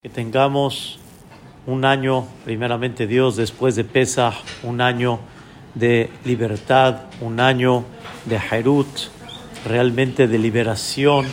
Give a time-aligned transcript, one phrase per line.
[0.00, 1.00] Que tengamos
[1.66, 5.18] un año, primeramente Dios, después de Pesach, un año
[5.74, 7.82] de libertad, un año
[8.26, 8.86] de Herut,
[9.66, 11.26] realmente de liberación.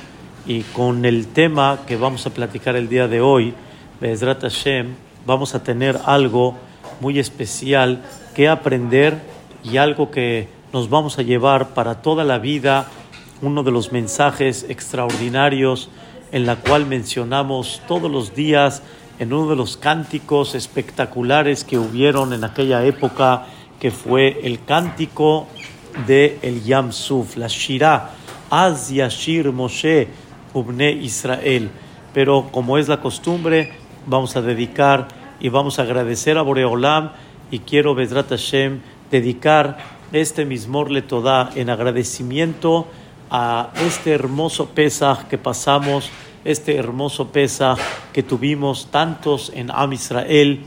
[0.48, 3.54] Y con el tema que vamos a platicar el día de hoy,
[4.02, 4.96] Bezrat Hashem,
[5.28, 6.56] vamos a tener algo
[7.02, 8.02] muy especial
[8.34, 9.22] que aprender
[9.64, 12.88] y algo que nos vamos a llevar para toda la vida,
[13.44, 15.92] uno de los mensajes extraordinarios
[16.32, 18.82] en la cual mencionamos todos los días
[19.20, 23.46] en uno de los cánticos espectaculares que hubieron en aquella época,
[23.80, 25.48] que fue el cántico
[26.08, 28.12] de el Yam Suf, la Shirah,
[28.50, 30.08] Az Yashir Moshe
[30.54, 31.70] Ubne Israel.
[32.14, 33.74] Pero como es la costumbre,
[34.06, 35.08] vamos a dedicar
[35.40, 37.12] y vamos a agradecer a Boreolam
[37.52, 38.80] y quiero, Bedrat Hashem,
[39.12, 39.78] dedicar
[40.12, 42.88] este mismor Letodá en agradecimiento
[43.88, 46.12] este hermoso Pesach que pasamos
[46.46, 47.76] este hermoso pesa
[48.14, 50.62] que tuvimos tantos en Am Israel,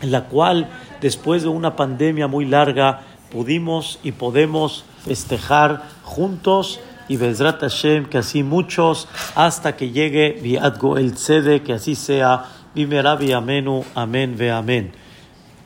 [0.00, 7.16] en la cual después de una pandemia muy larga pudimos y podemos festejar juntos y
[7.16, 13.32] Bezrat Hashem, que así muchos, hasta que llegue Viadgo el Tzede, que así sea, Bimerabi
[13.32, 14.92] Amenu, Amén, Ve Amén.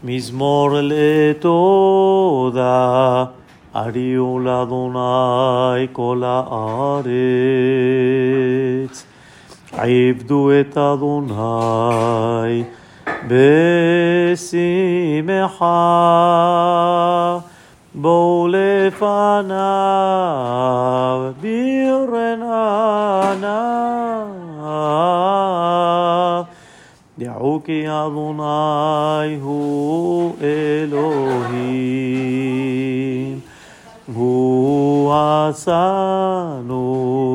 [0.01, 2.65] Mismor le toda,
[3.77, 9.15] ありおらどないこらあれつ。
[9.77, 12.65] עבדו את אדוני
[14.35, 15.69] בשמחה,
[17.95, 19.03] בואו לפניו
[21.41, 22.43] ברננה.
[27.19, 32.15] דעו כי אדוני הוא אלוהים.
[34.25, 35.15] הוא
[35.49, 36.81] עשנו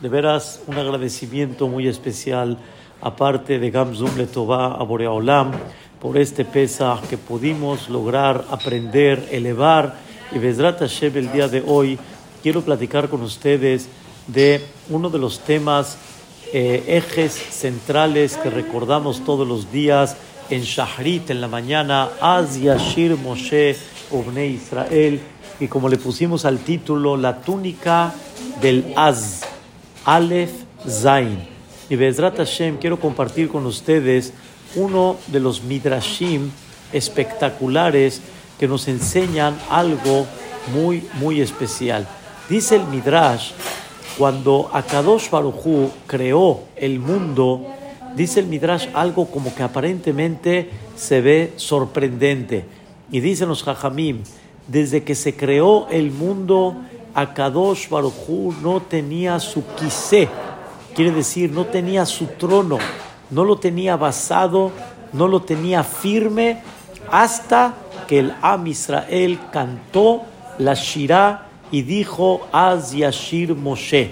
[0.00, 2.58] De veras, un agradecimiento muy especial,
[3.00, 5.52] aparte de Gamzum Letová a Boreolam,
[5.98, 9.94] por este pesa que pudimos lograr aprender, elevar
[10.31, 11.97] y Bezrat Hashem el día de hoy
[12.43, 13.87] quiero platicar con ustedes
[14.27, 15.97] de uno de los temas,
[16.53, 20.17] eh, ejes centrales que recordamos todos los días
[20.49, 23.75] en Shahrit, en la mañana, Az Yashir Moshe
[24.11, 25.19] Ubne Israel,
[25.59, 28.13] y como le pusimos al título, la túnica
[28.61, 29.41] del Az,
[30.05, 30.51] Aleph
[30.87, 31.39] Zain.
[31.89, 34.33] Y Bezrat Hashem quiero compartir con ustedes
[34.75, 36.51] uno de los midrashim
[36.93, 38.21] espectaculares
[38.59, 40.27] que nos enseñan algo
[40.73, 42.07] muy, muy especial.
[42.49, 43.51] Dice el Midrash,
[44.17, 47.65] cuando Akadosh Baruchu creó el mundo,
[48.15, 52.65] dice el Midrash algo como que aparentemente se ve sorprendente.
[53.11, 54.23] Y dicen los Jajamim,
[54.67, 56.75] desde que se creó el mundo,
[57.15, 60.27] Akadosh Baruchu no tenía su quise,
[60.95, 62.77] quiere decir, no tenía su trono,
[63.31, 64.71] no lo tenía basado,
[65.13, 66.61] no lo tenía firme,
[67.09, 67.73] hasta
[68.09, 70.23] que el Am Israel cantó
[70.57, 74.09] la Shirah y dijo Az Yashir Moshe.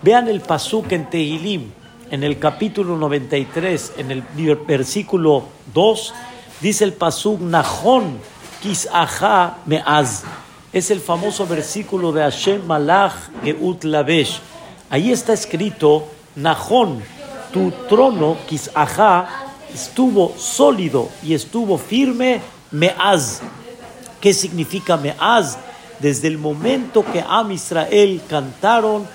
[0.00, 1.70] Vean el pasuk en Tehilim,
[2.10, 4.22] en el capítulo 93, en el
[4.66, 5.44] versículo
[5.74, 6.14] 2,
[6.62, 8.18] dice el pasuk Nahon
[8.62, 10.22] Kisaha Meaz.
[10.72, 13.12] Es el famoso versículo de Hashem Malach
[13.42, 14.40] Geut Lavesh.
[14.88, 17.02] Ahí está escrito Nahon,
[17.52, 19.28] tu trono Kisaha
[19.74, 22.40] estuvo sólido y estuvo firme
[22.74, 23.40] Meaz.
[24.20, 25.56] ¿Qué significa Meaz?
[26.00, 29.06] Desde el momento que Am Israel cantaron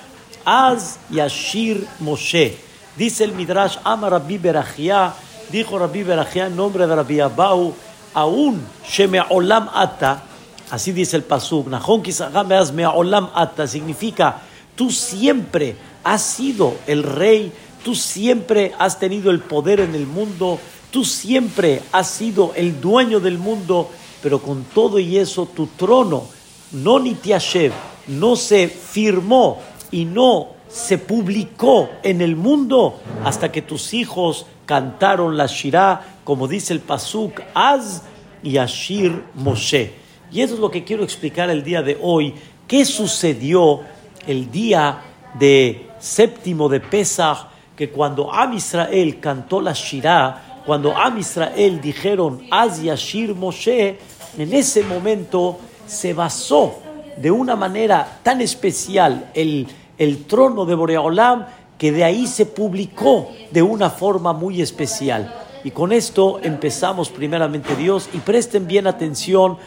[0.46, 2.58] Az Yashir Moshe.
[2.96, 5.14] Dice el Midrash Am Rabbi Berachia,
[5.52, 7.76] dijo Rabbi Berachia en nombre de Rabbi Abau,
[8.14, 10.24] aún Sheme'olam Ata,
[10.72, 12.02] así dice el Pasuk, Nahon
[12.48, 14.42] Meaz Me'olam Ata, significa
[14.76, 17.52] tú siempre has sido el rey,
[17.84, 20.60] tú siempre has tenido el poder en el mundo,
[20.92, 23.90] tú siempre has sido el dueño del mundo,
[24.22, 26.40] pero con todo y eso tu trono
[26.72, 27.72] no ni Tiashev,
[28.08, 29.60] no se firmó
[29.92, 36.48] y no se publicó en el mundo hasta que tus hijos cantaron la Shirah, como
[36.48, 38.04] dice el Pasuk, Az
[38.44, 39.94] y Ashir Moshe.
[40.32, 42.36] Y eso es lo que quiero explicar el día de hoy.
[42.68, 43.82] ¿Qué sucedió
[44.28, 45.02] el día
[45.40, 47.48] de séptimo de Pesach?
[47.76, 53.98] Que cuando Am Israel cantó la Shirah, cuando Am Israel dijeron Az y Ashir Moshe,
[54.38, 55.58] en ese momento
[55.88, 56.76] se basó
[57.18, 59.66] de una manera tan especial el,
[59.98, 65.34] el trono de Boreolam que de ahí se publicó de una forma muy especial.
[65.64, 69.58] Y con esto empezamos primeramente Dios y presten bien atención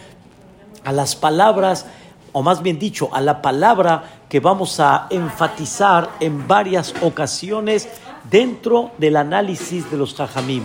[0.84, 1.84] a las palabras,
[2.30, 7.88] o más bien dicho, a la palabra que vamos a enfatizar en varias ocasiones
[8.30, 10.62] dentro del análisis de los Jajamim.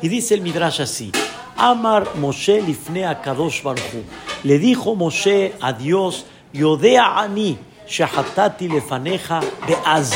[0.00, 1.10] Y dice el Midrash así,
[1.56, 4.04] Amar Moshe lifne a Kadosh Baruchu.
[4.44, 7.58] Le dijo Moshe a Dios, Yodea ani
[7.88, 10.12] shahatati lefaneja beaz.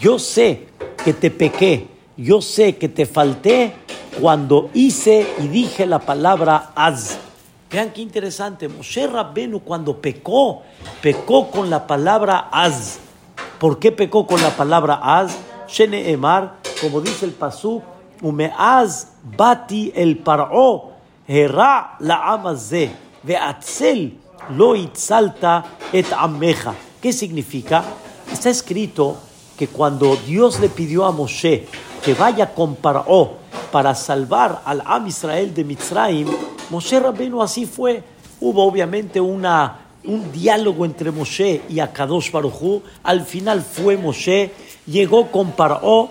[0.00, 0.66] Yo sé
[1.04, 3.74] que te pequé, yo sé que te falté
[4.18, 7.18] cuando hice y dije la palabra az.
[7.70, 10.62] Vean qué interesante, Moshe Rabbenu cuando pecó,
[11.02, 12.98] pecó con la palabra az.
[13.58, 15.36] ¿Por qué pecó con la palabra az?
[15.68, 16.18] Shene
[16.80, 17.82] como dice el pasuk,
[18.22, 20.92] umeaz bati el par'o,
[21.26, 22.90] herra la amazé,
[23.22, 24.12] ve'atzel
[24.56, 26.74] lo itzalta et ameja.
[27.00, 27.84] ¿Qué significa?
[28.32, 29.16] Está escrito
[29.56, 31.66] que cuando Dios le pidió a Moshe
[32.02, 33.34] que vaya con Paró
[33.70, 36.28] para salvar al Am Israel de Mitzrayim,
[36.70, 38.02] Moshe Rabbeinu así fue.
[38.40, 42.82] Hubo obviamente una, un diálogo entre Moshe y Akadosh Barujú.
[43.02, 44.50] Al final fue Moshe,
[44.86, 46.08] llegó con Paró.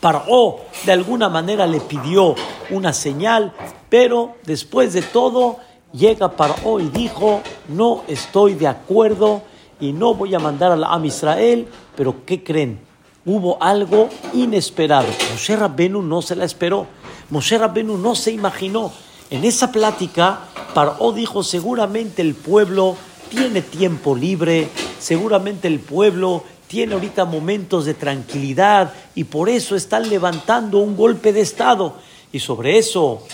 [0.00, 2.34] Paró de alguna manera le pidió
[2.70, 3.52] una señal,
[3.88, 5.58] pero después de todo
[5.92, 9.42] llega Paró y dijo, no estoy de acuerdo
[9.78, 12.90] y no voy a mandar al Am Israel, pero ¿qué creen?
[13.24, 15.08] hubo algo inesperado.
[15.32, 16.86] Moshe Rabbenu no se la esperó.
[17.30, 18.92] Moshe Rabbenu no se imaginó.
[19.30, 20.40] En esa plática,
[20.74, 22.96] Paró dijo, seguramente el pueblo
[23.28, 24.68] tiene tiempo libre,
[24.98, 31.32] seguramente el pueblo tiene ahorita momentos de tranquilidad y por eso están levantando un golpe
[31.32, 31.96] de Estado.
[32.30, 33.26] Y sobre eso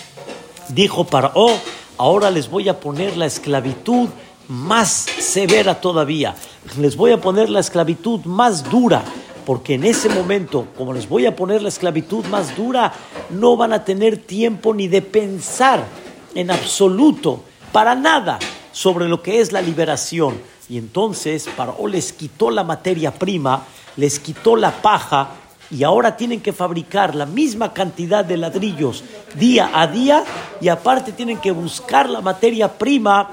[0.70, 1.50] dijo Paró,
[1.98, 4.08] ahora les voy a poner la esclavitud
[4.48, 6.34] más severa todavía,
[6.80, 9.04] les voy a poner la esclavitud más dura
[9.44, 12.90] porque en ese momento, como les voy a poner la esclavitud más dura,
[13.28, 15.84] no van a tener tiempo ni de pensar
[16.34, 18.38] en absoluto, para nada,
[18.72, 20.40] sobre lo que es la liberación.
[20.68, 23.64] Y entonces Paró les quitó la materia prima,
[23.96, 25.30] les quitó la paja,
[25.70, 29.02] y ahora tienen que fabricar la misma cantidad de ladrillos
[29.34, 30.24] día a día,
[30.60, 33.30] y aparte tienen que buscar la materia prima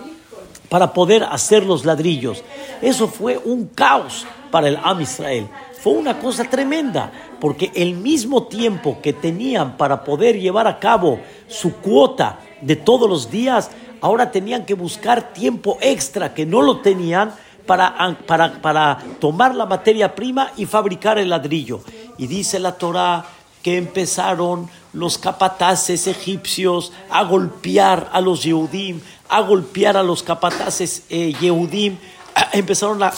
[0.70, 2.44] para poder hacer los ladrillos.
[2.82, 5.48] Eso fue un caos para el Am Israel.
[5.80, 11.20] Fue una cosa tremenda, porque el mismo tiempo que tenían para poder llevar a cabo
[11.48, 13.70] su cuota de todos los días,
[14.04, 17.34] ahora tenían que buscar tiempo extra que no lo tenían
[17.66, 21.80] para, para, para tomar la materia prima y fabricar el ladrillo.
[22.18, 23.26] Y dice la Torah
[23.62, 31.06] que empezaron los capataces egipcios a golpear a los Yehudim, a golpear a los capataces
[31.10, 31.98] eh, Yehudim.
[32.52, 33.14] Empezaron a,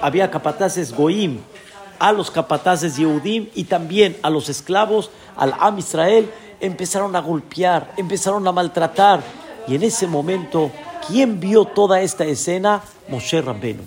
[0.00, 1.40] había capataces Goim,
[1.98, 7.92] a los capataces Yehudim y también a los esclavos, al Am Israel, empezaron a golpear,
[7.96, 9.47] empezaron a maltratar.
[9.68, 10.70] Y en ese momento,
[11.06, 12.82] ¿quién vio toda esta escena?
[13.08, 13.82] Moshe Rabbenu.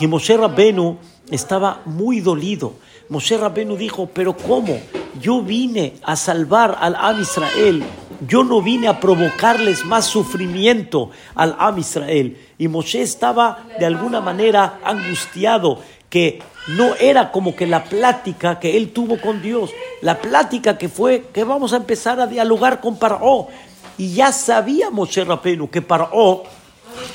[0.00, 0.98] Y Moshe Rabbenu
[1.30, 2.74] estaba muy dolido.
[3.08, 4.78] Moshe Rabbenu dijo, pero ¿cómo?
[5.20, 7.82] Yo vine a salvar al Am Israel.
[8.26, 12.36] Yo no vine a provocarles más sufrimiento al Am Israel.
[12.56, 18.76] Y Moshe estaba de alguna manera angustiado que no era como que la plática que
[18.76, 19.70] él tuvo con Dios,
[20.02, 23.48] la plática que fue que vamos a empezar a dialogar con Paró.
[23.98, 26.44] Y ya sabíamos, Rabbeinu, que Paró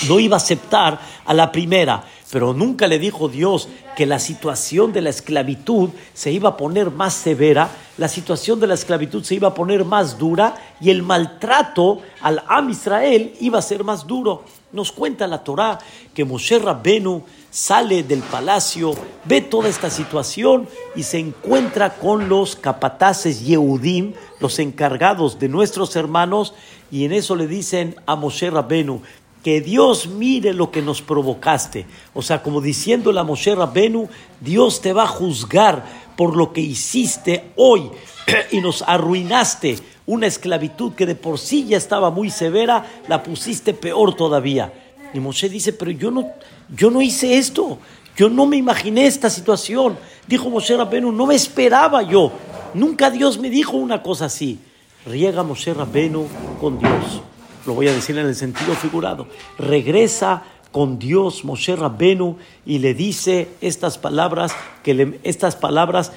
[0.08, 4.94] no iba a aceptar a la primera, pero nunca le dijo Dios que la situación
[4.94, 9.36] de la esclavitud se iba a poner más severa, la situación de la esclavitud se
[9.36, 14.08] iba a poner más dura y el maltrato al Am Israel iba a ser más
[14.08, 14.44] duro.
[14.74, 15.80] Nos cuenta la Torá
[16.14, 18.94] que Moshe Rabbenu sale del palacio,
[19.26, 25.96] ve toda esta situación y se encuentra con los capataces Yehudim, los encargados de nuestros
[25.98, 26.54] hermanos,
[26.90, 29.02] y en eso le dicen a Moshe Rabbenu,
[29.44, 31.86] que Dios mire lo que nos provocaste.
[32.14, 34.08] O sea, como diciéndole a Moshe Rabbenu,
[34.40, 35.84] Dios te va a juzgar
[36.16, 37.90] por lo que hiciste hoy
[38.52, 39.78] y nos arruinaste
[40.12, 44.74] una esclavitud que de por sí ya estaba muy severa, la pusiste peor todavía.
[45.14, 46.32] Y Moshe dice, pero yo no,
[46.76, 47.78] yo no hice esto.
[48.18, 49.98] Yo no me imaginé esta situación.
[50.28, 52.34] Dijo Moshe Rabenu, no me esperaba yo.
[52.74, 54.60] Nunca Dios me dijo una cosa así.
[55.06, 56.28] Riega Moshe Rabenu
[56.60, 57.22] con Dios.
[57.66, 59.28] Lo voy a decir en el sentido figurado.
[59.58, 64.54] Regresa con Dios Moshe Rabenu y le dice estas palabras,
[64.84, 66.12] que estas palabras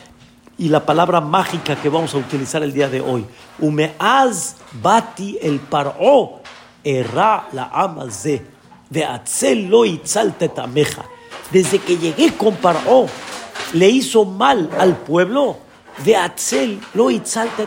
[0.58, 3.26] y la palabra mágica que vamos a utilizar el día de hoy.
[3.58, 6.40] Umeaz bati el paró
[6.84, 8.46] erra la amaze
[8.90, 9.84] de atzel lo
[10.54, 11.04] tameja.
[11.50, 13.06] Desde que llegué con Paró,
[13.74, 15.58] le hizo mal al pueblo
[16.04, 17.08] de Atzel lo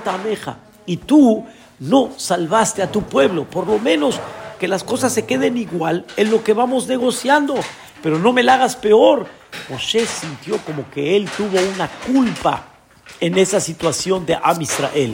[0.04, 0.58] tameja.
[0.86, 1.46] Y tú
[1.80, 3.46] no salvaste a tu pueblo.
[3.46, 4.20] Por lo menos
[4.60, 7.56] que las cosas se queden igual en lo que vamos negociando.
[8.02, 9.28] Pero no me la hagas peor.
[9.70, 12.66] Moshe sintió como que él tuvo una culpa
[13.20, 15.14] en esa situación de Am Israel.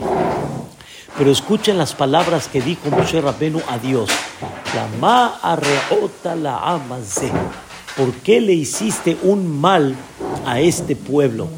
[1.16, 4.10] Pero escuchen las palabras que dijo Moshe Rabenu a Dios.
[4.74, 5.32] La.
[7.96, 9.94] ¿Por qué le hiciste un mal
[10.44, 11.48] a este pueblo?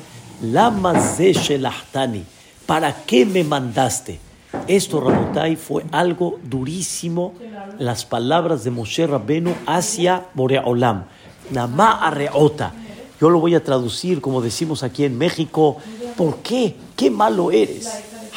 [0.42, 2.24] La shelahtani.
[2.66, 4.20] ¿Para qué me mandaste?
[4.66, 7.32] Esto, Rabotai, fue algo durísimo.
[7.78, 11.04] Las palabras de Moshe Rabenu hacia Boreolam.
[13.18, 15.78] Yo lo voy a traducir, como decimos aquí en México.
[16.16, 16.74] ¿Por qué?
[16.96, 17.90] ¿Qué malo eres?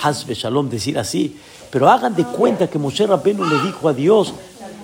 [0.03, 1.39] Hasbe Shalom decir así.
[1.71, 4.33] Pero hagan de cuenta que Moshe Rabenu le dijo a Dios,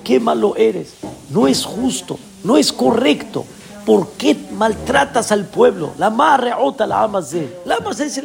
[0.04, 0.94] qué malo eres.
[1.30, 3.46] No es justo, no es correcto.
[3.86, 5.94] ¿Por qué maltratas al pueblo?
[5.98, 7.62] La madre ota la amas de.
[7.66, 8.24] La amas de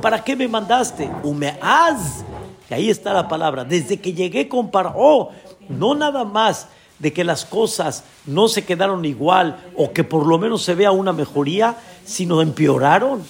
[0.00, 1.10] ¿Para qué me mandaste?
[1.22, 2.24] Umeaz.
[2.68, 3.64] Y ahí está la palabra.
[3.64, 5.30] Desde que llegué con Paró,
[5.68, 6.66] no nada más
[6.98, 10.92] de que las cosas no se quedaron igual o que por lo menos se vea
[10.92, 13.22] una mejoría, sino empeoraron.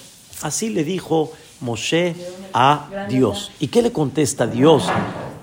[0.42, 2.14] Así le dijo Moshe
[2.52, 3.52] a Dios.
[3.60, 4.84] ¿Y qué le contesta Dios?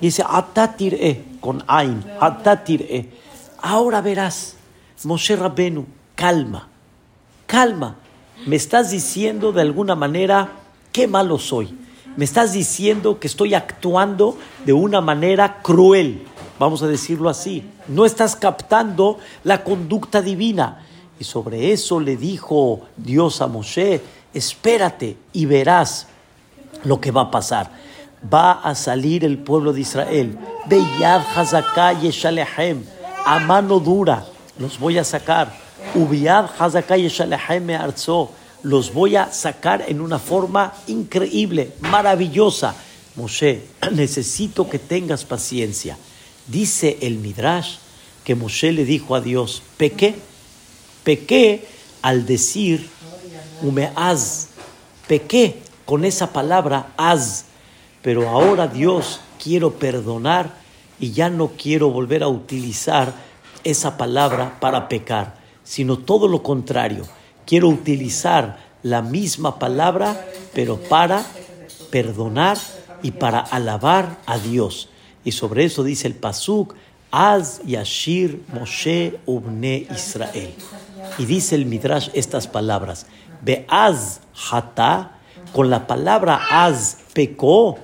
[0.01, 3.10] dice, Atatir con Ain, Atatir
[3.62, 4.56] Ahora verás,
[5.03, 6.70] Moshe Rabenu, calma,
[7.46, 7.98] calma.
[8.46, 10.51] Me estás diciendo de alguna manera
[10.91, 11.75] qué malo soy.
[12.15, 16.24] Me estás diciendo que estoy actuando de una manera cruel,
[16.58, 17.63] vamos a decirlo así.
[17.88, 20.86] No estás captando la conducta divina.
[21.20, 24.01] Y sobre eso le dijo Dios a Moshe,
[24.33, 26.07] espérate y verás
[26.83, 27.71] lo que va a pasar.
[28.31, 30.38] Va a salir el pueblo de Israel.
[30.67, 32.83] Beyad Hazaká Yeshalehem.
[33.25, 34.25] A mano dura
[34.59, 35.55] los voy a sacar.
[35.95, 38.31] Ubiad Hazaká Yeshalehem me arzó.
[38.62, 42.75] Los voy a sacar en una forma increíble, maravillosa.
[43.15, 45.98] Moshe, necesito que tengas paciencia.
[46.45, 47.77] Dice el Midrash
[48.25, 50.15] que Moshe le dijo a Dios, pequé,
[51.05, 51.65] pequé
[52.01, 52.89] al decir,
[53.62, 54.50] umeaz,
[55.08, 57.46] pequé con esa palabra az,
[58.01, 60.54] pero ahora Dios quiero perdonar
[61.00, 63.13] y ya no quiero volver a utilizar
[63.63, 67.06] esa palabra para pecar, sino todo lo contrario,
[67.46, 71.25] quiero utilizar la misma palabra, pero para
[71.89, 72.58] perdonar
[73.01, 74.89] y para alabar a Dios.
[75.24, 76.75] Y sobre eso dice el Pasuk,
[77.12, 80.54] Az Yashir Moshe Ubne Israel.
[81.18, 83.08] Y dice el Midrash estas palabras,
[83.41, 85.12] Beaz Hata
[85.51, 87.77] con la palabra az pecó,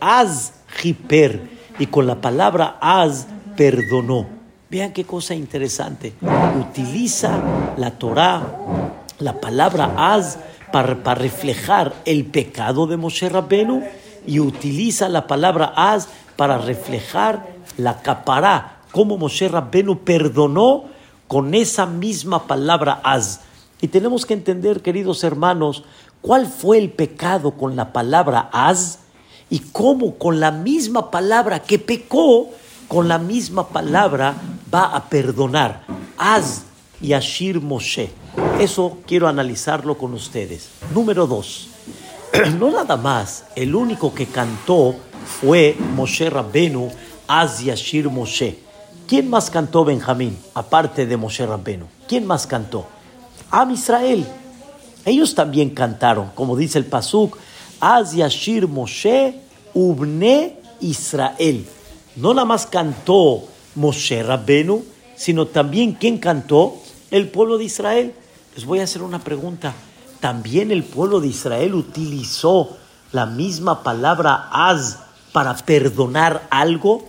[0.00, 1.48] az hiper,
[1.78, 4.26] y con la palabra az perdonó.
[4.70, 6.12] Vean qué cosa interesante.
[6.58, 7.42] Utiliza
[7.76, 8.42] la Torah,
[9.18, 10.38] la palabra az,
[10.70, 13.82] para, reflejar el pecado de Moshe Rabbenu
[14.26, 17.46] y utiliza la palabra az para reflejar
[17.76, 20.84] la capará, como Moshe Rabbenu perdonó
[21.26, 23.40] con esa misma palabra az.
[23.80, 25.84] Y tenemos que entender, queridos hermanos,
[26.20, 28.98] cuál fue el pecado con la palabra az
[29.50, 32.48] y cómo con la misma palabra que pecó,
[32.88, 34.34] con la misma palabra
[34.72, 35.84] va a perdonar.
[36.16, 36.64] Az
[37.00, 38.10] y Ashir Moshe.
[38.58, 40.70] Eso quiero analizarlo con ustedes.
[40.94, 41.68] Número dos.
[42.58, 44.94] No nada más, el único que cantó
[45.40, 46.90] fue Moshe Rabbenu,
[47.26, 48.58] Az y Ashir Moshe.
[49.06, 51.86] ¿Quién más cantó Benjamín, aparte de Moshe Rabbenu?
[52.06, 52.86] ¿Quién más cantó?
[53.50, 54.26] Am Israel.
[55.04, 57.38] Ellos también cantaron, como dice el Pasuk,
[57.80, 59.40] Az Yashir Moshe
[59.74, 61.66] Ubne Israel.
[62.16, 64.84] No nada más cantó Moshe Rabbenu,
[65.16, 66.76] sino también quien cantó
[67.10, 68.14] el pueblo de Israel.
[68.54, 69.74] Les voy a hacer una pregunta.
[70.20, 72.76] ¿También el pueblo de Israel utilizó
[73.12, 74.98] la misma palabra Az
[75.32, 77.04] para perdonar algo?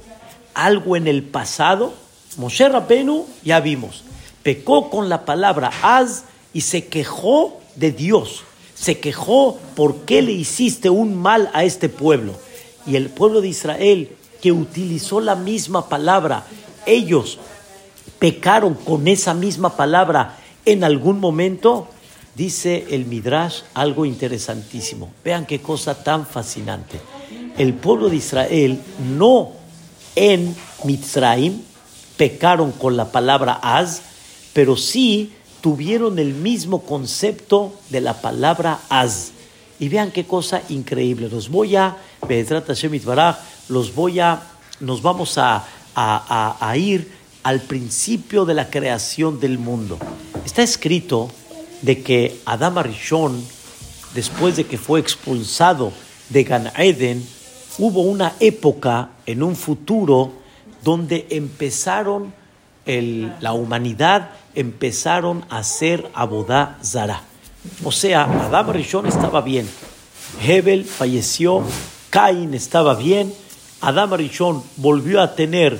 [0.53, 1.93] ¿Algo en el pasado?
[2.37, 4.03] Moshe Rabbenu, ya vimos,
[4.43, 8.43] pecó con la palabra Az y se quejó de Dios.
[8.75, 12.33] Se quejó por qué le hiciste un mal a este pueblo.
[12.85, 16.45] Y el pueblo de Israel, que utilizó la misma palabra,
[16.85, 17.39] ellos
[18.19, 21.87] pecaron con esa misma palabra en algún momento,
[22.35, 25.11] dice el Midrash algo interesantísimo.
[25.23, 26.99] Vean qué cosa tan fascinante.
[27.57, 28.81] El pueblo de Israel
[29.17, 29.51] no
[30.15, 31.61] en Mitzrayim
[32.17, 34.01] pecaron con la palabra az,
[34.59, 39.31] pero sí tuvieron el mismo concepto de la palabra az.
[39.79, 41.29] Y vean qué cosa increíble.
[41.29, 41.95] Los voy a,
[43.69, 44.41] los voy a,
[44.81, 47.09] nos vamos a, a, ir
[47.43, 49.97] al principio de la creación del mundo.
[50.45, 51.31] Está escrito
[51.81, 53.41] de que Adam Arishon,
[54.13, 55.93] después de que fue expulsado
[56.27, 57.25] de Gan Eden,
[57.77, 60.33] hubo una época en un futuro
[60.83, 62.37] donde empezaron
[63.39, 67.21] la humanidad empezaron a hacer abodá zara.
[67.83, 69.69] O sea, Adam Rishon estaba bien,
[70.41, 71.63] Hebel falleció,
[72.09, 73.33] Cain estaba bien,
[73.81, 75.79] Adam Rishon volvió a tener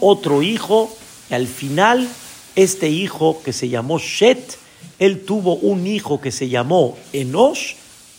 [0.00, 0.90] otro hijo
[1.28, 2.08] y al final
[2.54, 4.58] este hijo que se llamó Shet,
[4.98, 7.74] él tuvo un hijo que se llamó Enosh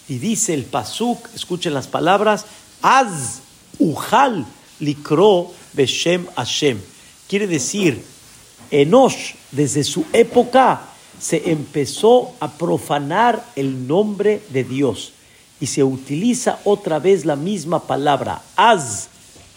[0.07, 2.45] y dice el pasuk, escuchen las palabras,
[2.83, 3.41] Az
[3.79, 4.45] Ujal
[4.79, 6.79] Likro Beshem Hashem.
[7.27, 8.03] Quiere decir,
[8.71, 10.81] Enosh desde su época
[11.19, 15.13] se empezó a profanar el nombre de Dios
[15.59, 19.09] y se utiliza otra vez la misma palabra, Az.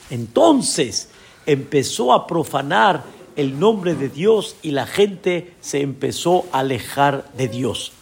[0.09, 1.09] Entonces
[1.47, 3.05] empezó a profanar
[3.37, 7.93] el nombre de Dios y la gente se empezó a alejar de Dios.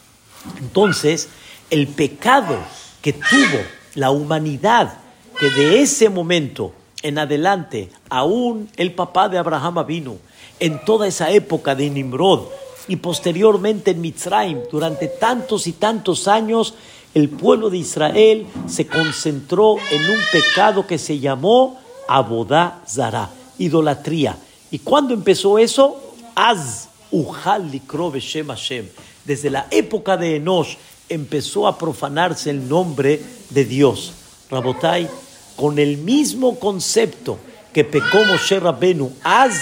[0.59, 1.29] Entonces,
[1.71, 2.59] el pecado
[3.03, 3.59] que tuvo
[3.95, 4.99] la humanidad,
[5.39, 6.73] que de ese momento
[7.03, 10.17] en adelante, aún el papá de Abraham vino,
[10.61, 12.47] en toda esa época de Nimrod
[12.89, 16.75] y posteriormente en Mitzrayim, durante tantos y tantos años,
[17.15, 24.39] el pueblo de Israel se concentró en un pecado que se llamó Abodá Zara, idolatría.
[24.71, 26.01] ¿Y cuándo empezó eso?
[26.35, 28.89] Az Shem Hashem.
[29.25, 30.77] Desde la época de Enosh
[31.09, 34.13] empezó a profanarse el nombre de Dios.
[34.51, 35.09] Rabotai,
[35.57, 37.39] con el mismo concepto
[37.73, 39.61] que pecó Moshe Rabbenu, Az,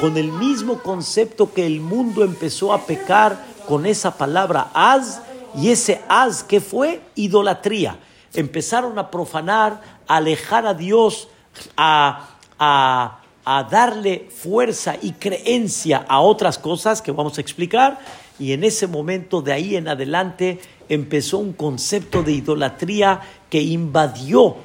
[0.00, 5.20] con el mismo concepto que el mundo empezó a pecar con esa palabra Az,
[5.56, 7.98] y ese Az que fue idolatría.
[8.34, 11.28] Empezaron a profanar, a alejar a Dios,
[11.76, 17.98] a, a darle fuerza y creencia a otras cosas que vamos a explicar.
[18.38, 24.56] Y en ese momento, de ahí en adelante, empezó un concepto de idolatría que invadió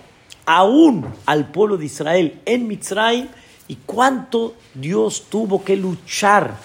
[0.46, 3.28] aún al pueblo de Israel en Mitzrayim.
[3.68, 6.56] Y cuánto Dios tuvo que luchar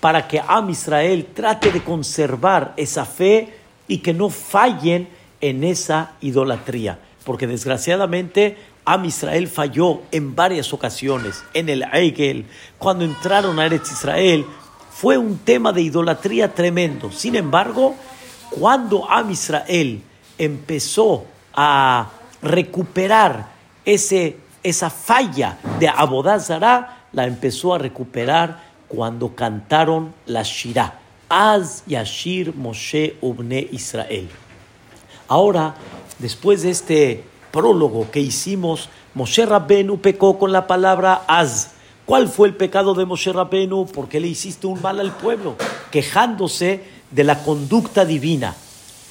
[0.00, 3.54] para que Am Israel trate de conservar esa fe
[3.88, 5.08] y que no fallen
[5.40, 6.98] en esa idolatría.
[7.24, 12.46] Porque desgraciadamente Am Israel falló en varias ocasiones, en el Eigel,
[12.78, 14.46] cuando entraron a Eretz Israel,
[14.92, 17.10] fue un tema de idolatría tremendo.
[17.10, 17.96] Sin embargo,
[18.50, 20.00] cuando Am Israel
[20.38, 22.10] empezó a
[22.42, 23.48] recuperar
[23.84, 24.36] ese,
[24.68, 31.00] esa falla de Abodazara, la empezó a recuperar cuando cantaron la Shirah.
[31.28, 34.28] Az Yashir Moshe Ubne Israel.
[35.28, 35.74] Ahora,
[36.18, 41.70] después de este prólogo que hicimos, Moshe Rabbenu pecó con la palabra az.
[42.04, 43.86] ¿Cuál fue el pecado de Moshe Rabbenu?
[43.86, 45.56] Porque le hiciste un mal al pueblo,
[45.90, 48.54] quejándose de la conducta divina.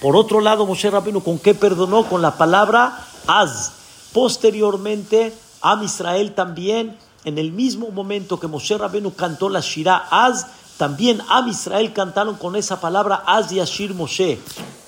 [0.01, 2.07] Por otro lado, Moshe Rabbenu, ¿con qué perdonó?
[2.07, 3.73] Con la palabra az.
[4.13, 5.33] Posteriormente,
[5.65, 10.45] Am Israel también, en el mismo momento que Moshe Rabbenu cantó la Shirah az,
[10.77, 14.37] también Am Israel cantaron con esa palabra az Yashir Moshe.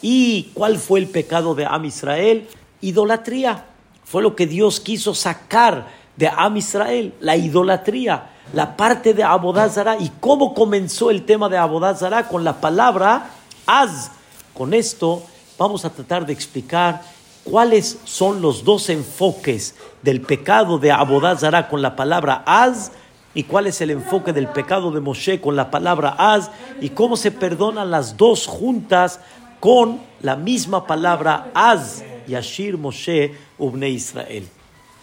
[0.04, 2.48] ¿Y cuál fue el pecado de Am Israel?
[2.80, 3.66] idolatría.
[4.04, 9.98] Fue lo que Dios quiso sacar de Am Israel, la idolatría, la parte de Abodazara.
[10.00, 12.28] ¿Y cómo comenzó el tema de Abodazara?
[12.28, 13.32] Con la palabra
[13.66, 14.12] Az.
[14.54, 15.24] Con esto
[15.58, 17.02] vamos a tratar de explicar
[17.44, 19.76] cuáles son los dos enfoques
[20.08, 22.94] del pecado de Abodazara con la palabra Az
[23.34, 27.18] y cuál es el enfoque del pecado de Moshe con la palabra Az y cómo
[27.18, 29.20] se perdonan las dos juntas
[29.60, 32.06] con la misma palabra Az.
[32.26, 34.48] Yashir Moshe Ubne Israel.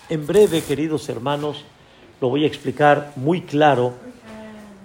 [0.08, 1.66] En breve, queridos hermanos,
[2.18, 3.92] lo voy a explicar muy claro.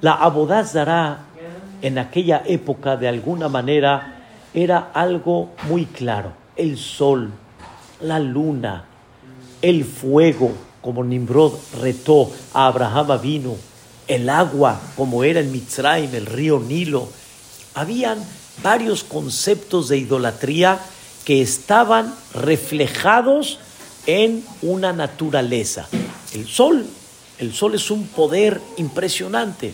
[0.01, 1.19] La abodaz dará
[1.81, 6.33] en aquella época, de alguna manera, era algo muy claro.
[6.57, 7.31] El sol,
[8.01, 8.88] la luna,
[9.61, 13.55] el fuego, como Nimrod retó a Abraham vino,
[14.07, 17.07] el agua, como era en Mitzrayim, el río Nilo.
[17.75, 18.17] Habían
[18.63, 20.79] varios conceptos de idolatría
[21.25, 23.59] que estaban reflejados
[24.07, 25.87] en una naturaleza.
[26.33, 26.85] El sol,
[27.37, 29.73] el sol es un poder impresionante.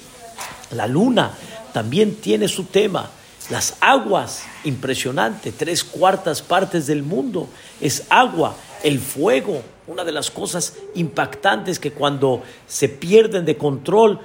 [0.72, 1.32] La luna
[1.72, 3.10] también tiene su tema.
[3.50, 7.48] Las aguas, impresionante, tres cuartas partes del mundo
[7.80, 8.56] es agua.
[8.86, 14.20] El fuego, una de las cosas impactantes que cuando se pierden de control,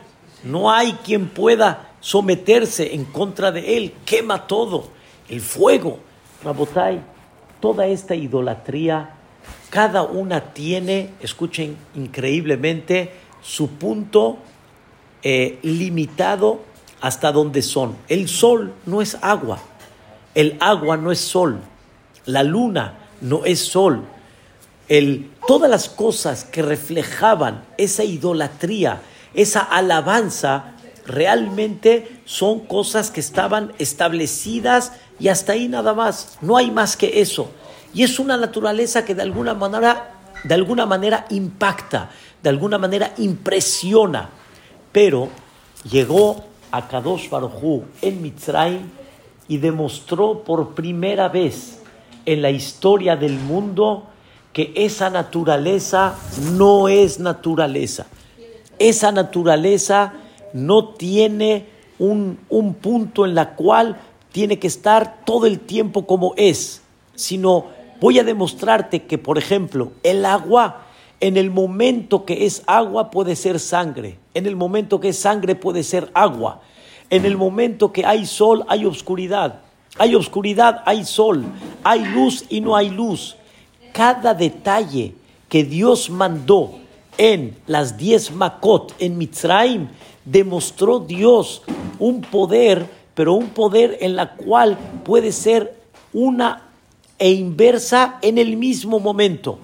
[0.44, 4.88] no hay quien pueda someterse en contra de él, quema todo.
[5.30, 6.00] El fuego,
[6.44, 7.00] Rabotai,
[7.58, 9.14] toda esta idolatría,
[9.70, 14.36] cada una tiene, escuchen increíblemente, su punto
[15.22, 16.60] eh, limitado
[17.00, 17.96] hasta donde son.
[18.08, 19.58] El sol no es agua,
[20.34, 21.60] el agua no es sol,
[22.26, 24.04] la luna no es sol.
[24.90, 29.00] El, todas las cosas que reflejaban esa idolatría,
[29.34, 30.74] esa alabanza,
[31.06, 36.38] realmente son cosas que estaban establecidas y hasta ahí nada más.
[36.40, 37.52] No hay más que eso.
[37.94, 40.10] Y es una naturaleza que de alguna manera,
[40.42, 42.10] de alguna manera impacta,
[42.42, 44.28] de alguna manera impresiona.
[44.90, 45.28] Pero
[45.88, 48.90] llegó a Kadosh Baruj en Mitzrayim
[49.46, 51.78] y demostró por primera vez
[52.26, 54.09] en la historia del mundo
[54.52, 56.14] que esa naturaleza
[56.52, 58.06] no es naturaleza.
[58.78, 60.14] Esa naturaleza
[60.52, 61.66] no tiene
[61.98, 64.00] un, un punto en la cual
[64.32, 66.82] tiene que estar todo el tiempo como es,
[67.14, 67.66] sino
[68.00, 70.86] voy a demostrarte que, por ejemplo, el agua
[71.20, 74.18] en el momento que es agua puede ser sangre.
[74.32, 76.62] En el momento que es sangre puede ser agua.
[77.10, 79.60] En el momento que hay sol hay oscuridad.
[79.98, 81.44] Hay oscuridad, hay sol.
[81.84, 83.36] Hay luz y no hay luz.
[83.92, 85.14] Cada detalle
[85.48, 86.78] que Dios mandó
[87.18, 89.88] en las diez Makot en Mitzrayim
[90.24, 91.62] demostró Dios
[91.98, 95.74] un poder, pero un poder en la cual puede ser
[96.12, 96.62] una
[97.18, 99.58] e inversa en el mismo momento.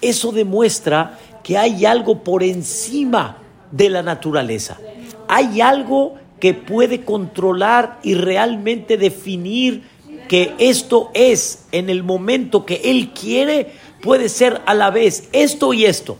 [0.00, 3.38] Eso demuestra que hay algo por encima
[3.70, 4.78] de la naturaleza.
[5.26, 9.82] Hay algo que puede controlar y realmente definir
[10.28, 15.72] que esto es en el momento que Él quiere, puede ser a la vez esto
[15.72, 16.18] y esto.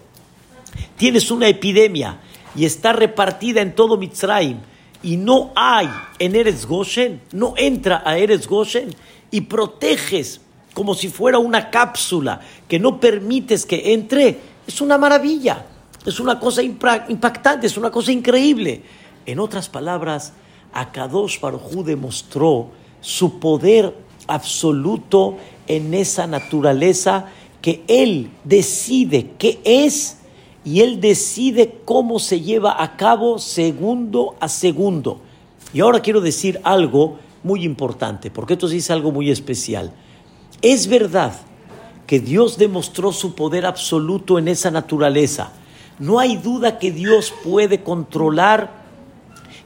[0.96, 2.20] Tienes una epidemia
[2.56, 4.58] y está repartida en todo Mitzrayim
[5.02, 8.94] y no hay en Eretz Goshen, no entra a Eretz Goshen
[9.30, 10.40] y proteges
[10.74, 15.66] como si fuera una cápsula que no permites que entre, es una maravilla,
[16.04, 18.82] es una cosa impactante, es una cosa increíble.
[19.26, 20.32] En otras palabras,
[20.72, 22.70] Akadosh Baruj demostró
[23.08, 23.94] su poder
[24.26, 27.24] absoluto en esa naturaleza
[27.62, 30.18] que él decide qué es
[30.62, 35.22] y él decide cómo se lleva a cabo segundo a segundo.
[35.72, 39.90] Y ahora quiero decir algo muy importante, porque esto sí es algo muy especial.
[40.60, 41.32] Es verdad
[42.06, 45.52] que Dios demostró su poder absoluto en esa naturaleza.
[45.98, 48.70] No hay duda que Dios puede controlar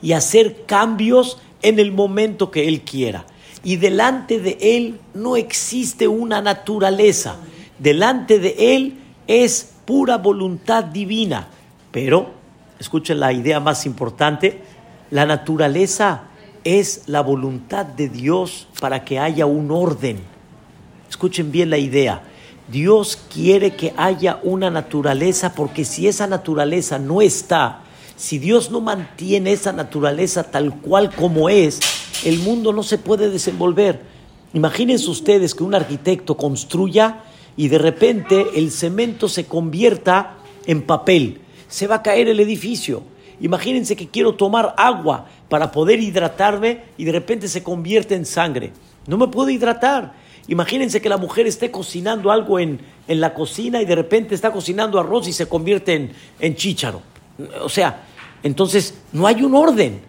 [0.00, 3.26] y hacer cambios en el momento que Él quiera.
[3.64, 7.36] Y delante de Él no existe una naturaleza.
[7.78, 11.48] Delante de Él es pura voluntad divina.
[11.90, 12.30] Pero,
[12.78, 14.60] escuchen la idea más importante,
[15.10, 16.24] la naturaleza
[16.64, 20.32] es la voluntad de Dios para que haya un orden
[21.12, 22.22] Escuchen bien la idea.
[22.68, 27.81] Dios quiere que haya una naturaleza porque si esa naturaleza no está,
[28.16, 31.80] si Dios no mantiene esa naturaleza tal cual como es,
[32.24, 34.00] el mundo no se puede desenvolver.
[34.54, 37.24] Imagínense ustedes que un arquitecto construya
[37.56, 41.40] y de repente el cemento se convierta en papel.
[41.68, 43.02] Se va a caer el edificio.
[43.40, 48.72] Imagínense que quiero tomar agua para poder hidratarme y de repente se convierte en sangre.
[49.06, 50.14] No me puedo hidratar.
[50.48, 54.52] Imagínense que la mujer esté cocinando algo en, en la cocina y de repente está
[54.52, 57.11] cocinando arroz y se convierte en, en chícharo.
[57.62, 58.04] O sea,
[58.42, 60.00] entonces no hay un orden.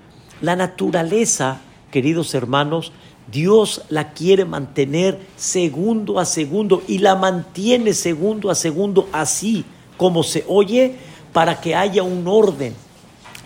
[0.42, 2.92] La naturaleza, queridos hermanos,
[3.32, 9.66] Dios la quiere mantener segundo a segundo y la mantiene segundo a segundo así
[9.98, 10.96] como se oye
[11.32, 12.76] para que haya un orden,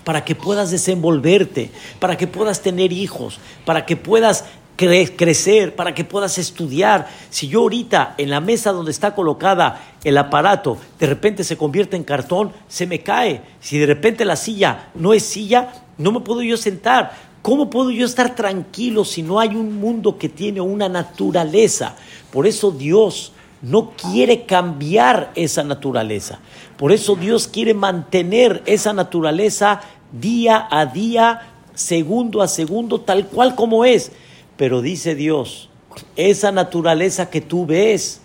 [0.03, 4.45] para que puedas desenvolverte, para que puedas tener hijos, para que puedas
[4.77, 7.07] crecer, para que puedas estudiar.
[7.29, 11.97] Si yo ahorita en la mesa donde está colocada el aparato de repente se convierte
[11.97, 13.41] en cartón, se me cae.
[13.59, 17.11] Si de repente la silla no es silla, no me puedo yo sentar.
[17.41, 21.95] ¿Cómo puedo yo estar tranquilo si no hay un mundo que tiene una naturaleza?
[22.31, 26.39] Por eso Dios no quiere cambiar esa naturaleza.
[26.77, 31.41] Por eso Dios quiere mantener esa naturaleza día a día,
[31.73, 34.11] segundo a segundo, tal cual como es.
[34.57, 35.69] Pero dice Dios,
[36.15, 38.21] esa naturaleza que tú ves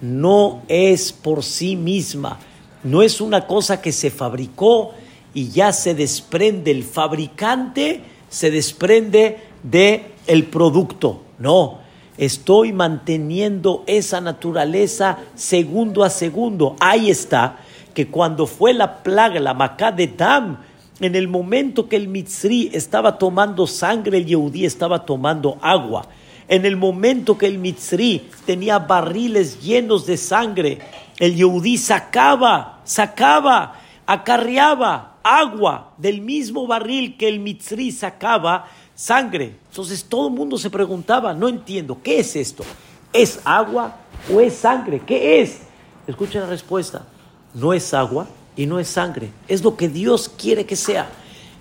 [0.00, 2.38] no es por sí misma,
[2.82, 4.92] no es una cosa que se fabricó
[5.32, 11.22] y ya se desprende el fabricante, se desprende de el producto.
[11.38, 11.78] No,
[12.18, 16.76] estoy manteniendo esa naturaleza segundo a segundo.
[16.80, 17.58] Ahí está,
[17.94, 20.58] que cuando fue la plaga, la macá de Dam,
[21.04, 26.06] en el momento que el Mitzri estaba tomando sangre, el Yehudí estaba tomando agua.
[26.48, 30.78] En el momento que el Mitzri tenía barriles llenos de sangre,
[31.18, 39.56] el Yehudí sacaba, sacaba, acarreaba agua del mismo barril que el Mitzri sacaba sangre.
[39.68, 42.64] Entonces todo el mundo se preguntaba, no entiendo, ¿qué es esto?
[43.12, 43.96] ¿Es agua
[44.32, 45.02] o es sangre?
[45.06, 45.60] ¿Qué es?
[46.06, 47.04] Escuchen la respuesta.
[47.52, 49.30] No es agua y no es sangre.
[49.48, 51.10] Es lo que Dios quiere que sea.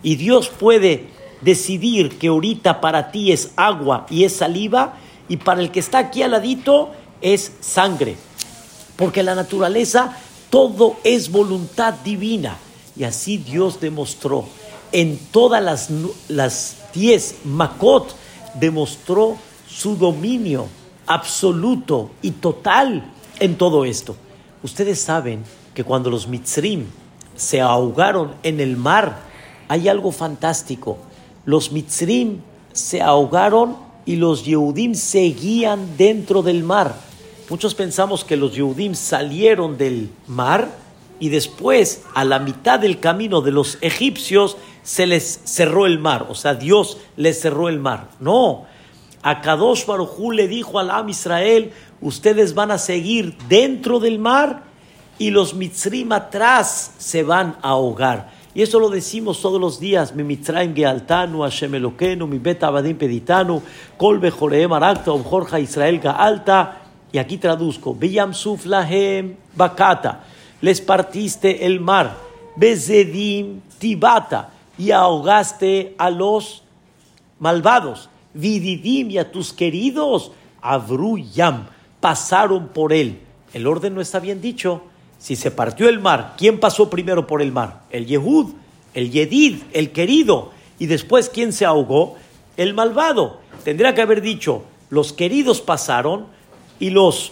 [0.02, 1.08] Y Dios puede
[1.42, 4.96] decidir que ahorita para ti es agua y es saliva
[5.28, 8.16] y para el que está aquí al ladito es sangre.
[8.96, 10.18] Porque la naturaleza
[10.50, 12.58] todo es voluntad divina.
[12.96, 14.46] Y así Dios demostró
[14.92, 15.90] en todas las,
[16.28, 18.16] las diez Makot,
[18.60, 20.68] demostró su dominio
[21.08, 24.16] absoluto y total en todo esto.
[24.62, 26.86] Ustedes saben que cuando los Mitzrim
[27.36, 29.20] se ahogaron en el mar,
[29.68, 30.98] hay algo fantástico.
[31.46, 32.42] Los Mitzrim
[32.74, 36.96] se ahogaron y los Yehudim seguían dentro del mar.
[37.50, 40.70] Muchos pensamos que los Yehudim salieron del mar
[41.20, 46.28] y después, a la mitad del camino de los egipcios, se les cerró el mar.
[46.30, 48.10] O sea, Dios les cerró el mar.
[48.20, 48.66] No.
[49.22, 54.73] A Kadosh Barujú le dijo al Am Israel: Ustedes van a seguir dentro del mar
[55.20, 58.32] y los Mitzrim atrás se van a ahogar.
[58.56, 60.14] Y eso lo decimos todos los días.
[60.14, 63.62] Mi Mitzrayim Gealtanu, Hashem Eloquenu, mi Bet Abadim Peditanu,
[63.98, 66.82] Kol Bejoreem Arakta, Jorja Israel Gaalta.
[67.12, 70.24] Y aquí traduzco: Beyam Suflahem Bakata.
[70.62, 72.16] Les partiste el mar.
[72.56, 74.52] Bezedim Tibata.
[74.78, 76.64] Y ahogaste a los
[77.40, 78.10] malvados.
[78.36, 80.32] Vididim y a tus queridos.
[80.62, 81.66] Abruyam.
[82.00, 83.20] Pasaron por él.
[83.54, 84.84] El orden no está bien dicho
[85.24, 87.84] si se partió el mar, ¿quién pasó primero por el mar?
[87.92, 88.48] El Yehud,
[88.94, 90.52] el Yedid, el querido.
[90.80, 92.18] Y después, ¿quién se ahogó?
[92.58, 93.40] El malvado.
[93.64, 96.26] Tendría que haber dicho, los queridos pasaron
[96.78, 97.32] y los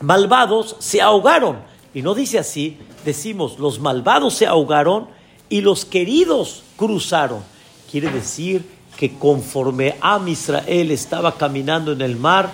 [0.00, 1.58] malvados se ahogaron.
[1.94, 5.06] Y no dice así, decimos, los malvados se ahogaron
[5.48, 7.44] y los queridos cruzaron.
[7.88, 12.50] Quiere decir que conforme Am Israel estaba caminando en el mar,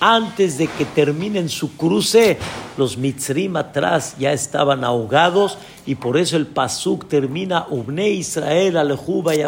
[0.00, 2.38] antes de que terminen su cruce,
[2.76, 9.34] los mitzrim atrás ya estaban ahogados y por eso el pasuk termina Ubne Israel alejuba
[9.34, 9.42] y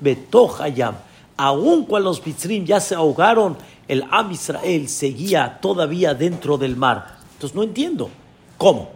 [0.00, 0.94] betohayam.
[1.36, 7.18] Aun cuando los mitzrim ya se ahogaron, el Am Israel seguía todavía dentro del mar.
[7.34, 8.10] Entonces no entiendo.
[8.56, 8.90] ¿Cómo?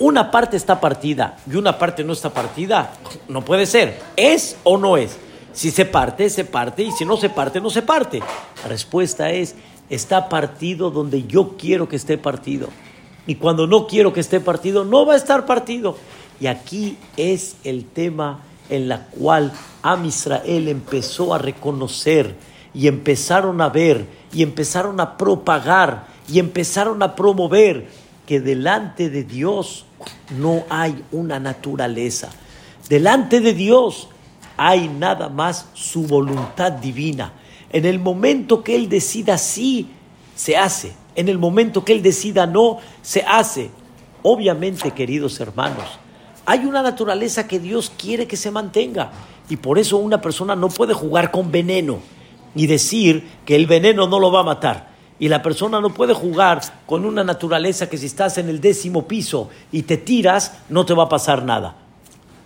[0.00, 2.92] Una parte está partida y una parte no está partida.
[3.28, 4.00] No puede ser.
[4.16, 5.16] ¿Es o no es?
[5.52, 8.18] Si se parte, se parte y si no se parte, no se parte.
[8.62, 9.54] La respuesta es
[9.90, 12.68] está partido donde yo quiero que esté partido.
[13.26, 15.96] Y cuando no quiero que esté partido, no va a estar partido.
[16.40, 22.34] Y aquí es el tema en la cual Am Israel empezó a reconocer
[22.72, 27.86] y empezaron a ver y empezaron a propagar y empezaron a promover
[28.26, 29.86] que delante de Dios
[30.38, 32.30] no hay una naturaleza.
[32.88, 34.08] Delante de Dios
[34.56, 37.32] hay nada más su voluntad divina.
[37.70, 39.88] En el momento que Él decida sí,
[40.34, 40.92] se hace.
[41.14, 43.70] En el momento que Él decida no, se hace.
[44.22, 45.84] Obviamente, queridos hermanos,
[46.46, 49.12] hay una naturaleza que Dios quiere que se mantenga.
[49.48, 51.98] Y por eso una persona no puede jugar con veneno
[52.54, 54.94] y decir que el veneno no lo va a matar.
[55.18, 59.06] Y la persona no puede jugar con una naturaleza que si estás en el décimo
[59.06, 61.76] piso y te tiras, no te va a pasar nada.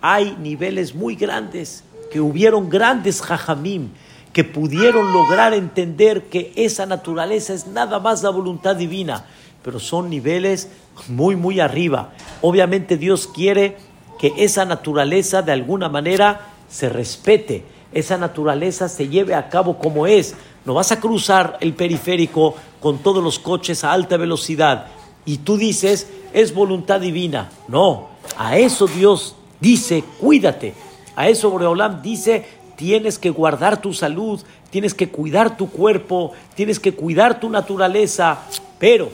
[0.01, 3.89] Hay niveles muy grandes, que hubieron grandes jajamim
[4.33, 9.25] que pudieron lograr entender que esa naturaleza es nada más la voluntad divina,
[9.63, 10.69] pero son niveles
[11.07, 12.13] muy, muy arriba.
[12.41, 13.77] Obviamente Dios quiere
[14.19, 20.05] que esa naturaleza de alguna manera se respete, esa naturaleza se lleve a cabo como
[20.05, 20.35] es.
[20.65, 24.87] No vas a cruzar el periférico con todos los coches a alta velocidad
[25.25, 27.49] y tú dices, es voluntad divina.
[27.67, 30.73] No, a eso Dios dice, cuídate.
[31.15, 32.47] A eso Boreolam dice,
[32.79, 34.39] tienes que guardar tu salud,
[34.69, 38.39] tienes que cuidar tu cuerpo, tienes que cuidar tu naturaleza,
[38.79, 39.09] pero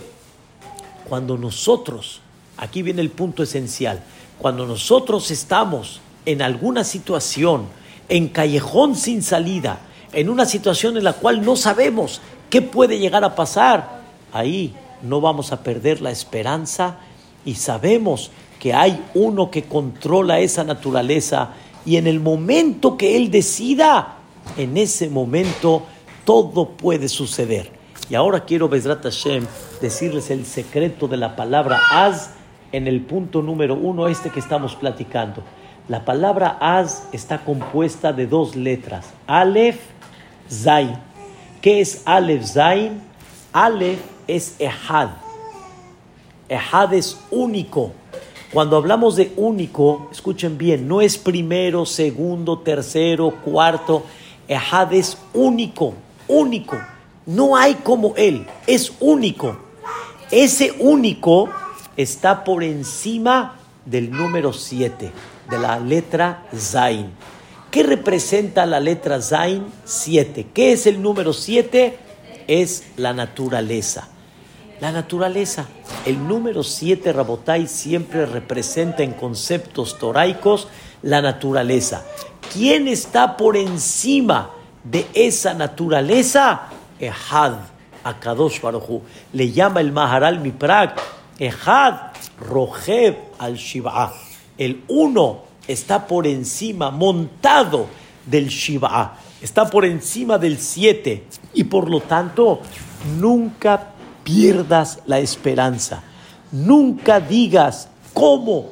[1.10, 2.21] cuando nosotros,
[2.58, 4.04] aquí viene el punto esencial,
[4.38, 7.65] cuando nosotros estamos en alguna situación,
[8.08, 9.80] en callejón sin salida,
[10.13, 14.01] en una situación en la cual no sabemos qué puede llegar a pasar,
[14.32, 16.97] ahí no vamos a perder la esperanza
[17.45, 21.49] y sabemos que hay uno que controla esa naturaleza
[21.85, 24.17] y en el momento que Él decida,
[24.57, 25.83] en ese momento
[26.25, 27.71] todo puede suceder.
[28.09, 29.45] Y ahora quiero, Bezrat Hashem,
[29.81, 32.31] decirles el secreto de la palabra Az
[32.71, 35.43] en el punto número uno, este que estamos platicando.
[35.87, 39.79] La palabra Az está compuesta de dos letras, Aleph,
[40.49, 40.97] Zain.
[41.61, 43.01] ¿Qué es Aleph, Zain?
[43.53, 45.09] Aleph es Ehad.
[46.49, 47.91] Ehad es único.
[48.55, 54.03] Cuando hablamos de único, escuchen bien, no es primero, segundo, tercero, cuarto.
[54.47, 55.93] Ehad es único,
[56.29, 56.79] único.
[57.25, 59.57] No hay como él, es único.
[60.31, 61.49] Ese único
[61.97, 65.11] está por encima del número 7,
[65.49, 67.07] de la letra Zain.
[67.69, 69.65] ¿Qué representa la letra Zain?
[69.83, 70.47] 7.
[70.53, 71.97] ¿Qué es el número 7?
[72.47, 74.14] Es la naturaleza.
[74.81, 75.67] La naturaleza.
[76.05, 80.67] El número 7, Rabotai, siempre representa en conceptos toraicos
[81.01, 82.03] la naturaleza.
[82.51, 84.51] ¿Quién está por encima
[84.83, 86.63] de esa naturaleza?
[86.99, 87.53] Ehad,
[88.03, 89.01] Akadosh Baruchu.
[89.31, 91.01] Le llama el Maharal Miprak,
[91.39, 94.13] Ehad, Rojeb al Shiva.
[94.57, 97.88] El uno está por encima, montado
[98.25, 99.17] del Shiva.
[99.41, 101.23] Está por encima del siete.
[101.53, 102.59] Y por lo tanto,
[103.19, 103.94] nunca
[104.25, 106.03] pierdas la esperanza.
[106.51, 108.71] Nunca digas cómo,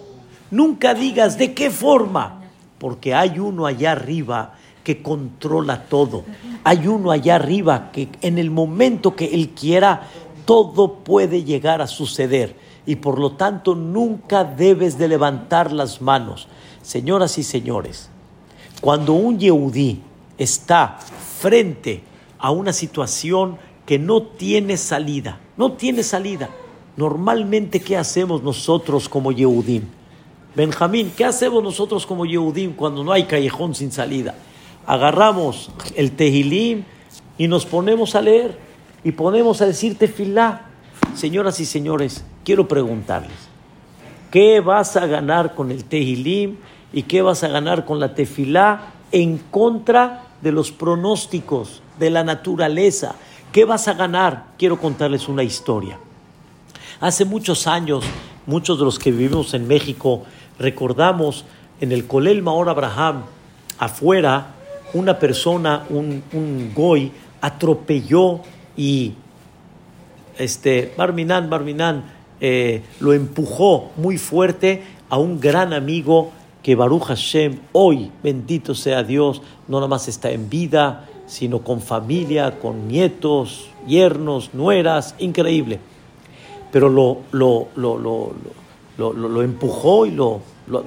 [0.52, 2.42] nunca digas de qué forma,
[2.80, 6.26] porque hay uno allá arriba que controla todo.
[6.66, 10.10] Hay uno allá arriba que en el momento que Él quiera,
[10.44, 12.58] todo puede llegar a suceder.
[12.86, 16.48] Y por lo tanto nunca debes de levantar las manos.
[16.82, 18.10] Señoras y señores,
[18.82, 20.02] cuando un yehudí
[20.38, 20.98] está
[21.40, 22.04] frente
[22.40, 26.50] a una situación que no tiene salida, no tiene salida.
[26.96, 29.84] Normalmente, ¿qué hacemos nosotros como Yehudim?
[30.56, 34.36] Benjamín, ¿qué hacemos nosotros como Yehudim cuando no hay callejón sin salida?
[34.86, 36.84] Agarramos el Tehilim
[37.38, 38.58] y nos ponemos a leer
[39.04, 40.68] y ponemos a decir tefilá.
[41.16, 43.38] Señoras y señores, quiero preguntarles,
[44.30, 46.58] ¿qué vas a ganar con el Tehilim
[46.92, 52.24] y qué vas a ganar con la tefilá en contra de los pronósticos de la
[52.24, 53.16] naturaleza?
[53.54, 54.48] ¿Qué vas a ganar?
[54.58, 56.00] Quiero contarles una historia.
[57.00, 58.04] Hace muchos años,
[58.48, 60.24] muchos de los que vivimos en México
[60.58, 61.46] recordamos
[61.80, 63.26] en el Colel Maor Abraham,
[63.78, 64.56] afuera,
[64.96, 67.12] una persona, un, un goy,
[67.42, 68.40] atropelló
[68.76, 69.14] y
[70.40, 72.06] este, Barminan, Barminan,
[72.42, 76.32] eh, lo empujó muy fuerte a un gran amigo
[76.64, 81.82] que Baruch Hashem, hoy, bendito sea Dios, no nada más está en vida, sino con
[81.82, 85.80] familia, con nietos, yernos, nueras, increíble.
[86.72, 88.34] Pero lo, lo, lo,
[88.98, 90.42] lo empujó y lo,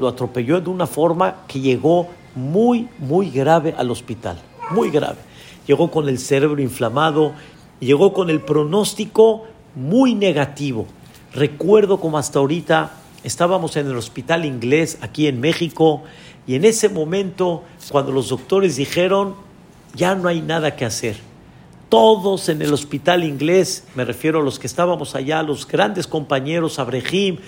[0.09, 4.39] atropelló de una forma que llegó muy, muy grave al hospital,
[4.71, 5.19] muy grave.
[5.67, 7.33] Llegó con el cerebro inflamado,
[7.81, 9.45] llegó con el pronóstico
[9.75, 10.87] muy negativo.
[11.35, 12.93] Recuerdo como hasta ahorita
[13.25, 16.03] estábamos en el hospital inglés aquí en México
[16.47, 19.35] y en ese momento cuando los doctores dijeron
[19.97, 21.17] ya no hay nada que hacer.
[21.89, 26.79] Todos en el hospital inglés, me refiero a los que estábamos allá, los grandes compañeros,
[26.79, 27.39] Abrehim,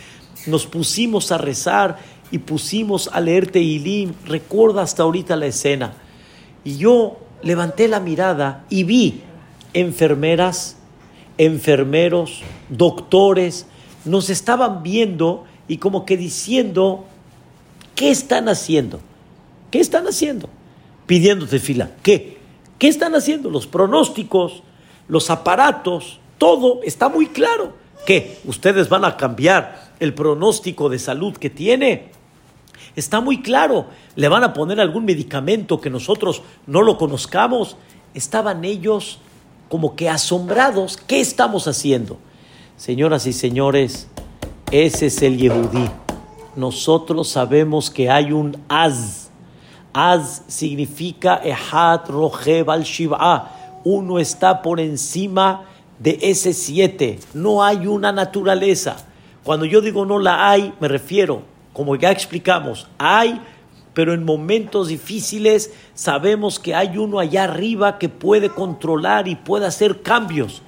[0.46, 1.98] nos pusimos a rezar
[2.30, 4.14] y pusimos a leer Teilim.
[4.26, 5.94] Recuerda hasta ahorita la escena.
[6.64, 9.22] Y yo levanté la mirada y vi
[9.74, 10.76] enfermeras,
[11.36, 13.66] enfermeros, doctores,
[14.04, 17.04] nos estaban viendo y como que diciendo,
[17.94, 19.00] ¿qué están haciendo?
[19.70, 20.48] ¿Qué están haciendo?
[21.06, 21.90] Pidiéndote fila.
[22.02, 22.37] ¿Qué?
[22.78, 23.50] ¿Qué están haciendo?
[23.50, 24.62] Los pronósticos,
[25.08, 27.72] los aparatos, todo está muy claro.
[28.06, 28.38] ¿Qué?
[28.44, 32.10] ¿Ustedes van a cambiar el pronóstico de salud que tiene?
[32.94, 33.86] Está muy claro.
[34.14, 37.76] ¿Le van a poner algún medicamento que nosotros no lo conozcamos?
[38.14, 39.18] Estaban ellos
[39.68, 40.96] como que asombrados.
[40.96, 42.18] ¿Qué estamos haciendo?
[42.76, 44.08] Señoras y señores,
[44.70, 45.90] ese es el Yehudí.
[46.54, 49.27] Nosotros sabemos que hay un Az
[49.92, 53.50] Az significa Ehat Rojev al Shiva.
[53.84, 55.64] Uno está por encima
[55.98, 57.18] de ese siete.
[57.34, 58.96] No hay una naturaleza.
[59.44, 61.42] Cuando yo digo no la hay, me refiero,
[61.72, 63.40] como ya explicamos, hay,
[63.94, 69.66] pero en momentos difíciles sabemos que hay uno allá arriba que puede controlar y puede
[69.66, 70.62] hacer cambios.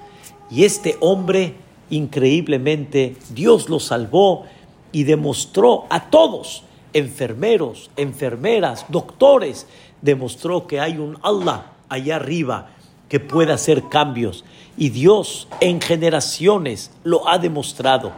[0.51, 1.55] Y este hombre,
[1.91, 4.47] increíblemente, Dios lo salvó
[4.93, 9.67] y demostró a todos enfermeros, enfermeras, doctores,
[10.03, 12.71] demostró que hay un Allah allá arriba
[13.09, 14.45] que puede hacer cambios.
[14.77, 18.13] Y Dios en generaciones lo ha demostrado.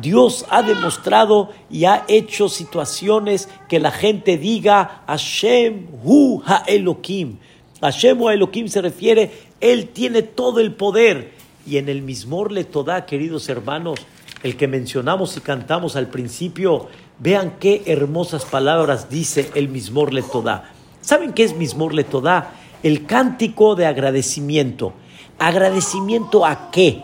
[0.00, 7.38] Dios ha demostrado y ha hecho situaciones que la gente diga Hashem hu ha Elohim.
[7.80, 11.32] Hashem hu Elohim se refiere, Él tiene todo el poder.
[11.66, 13.98] Y en el mismor le toda, queridos hermanos,
[14.42, 16.88] el que mencionamos y cantamos al principio,
[17.18, 20.72] vean qué hermosas palabras dice el mismor le toda.
[21.00, 22.52] ¿Saben qué es mismor le toda?
[22.82, 24.92] El cántico de agradecimiento.
[25.38, 27.02] ¿Agradecimiento a qué?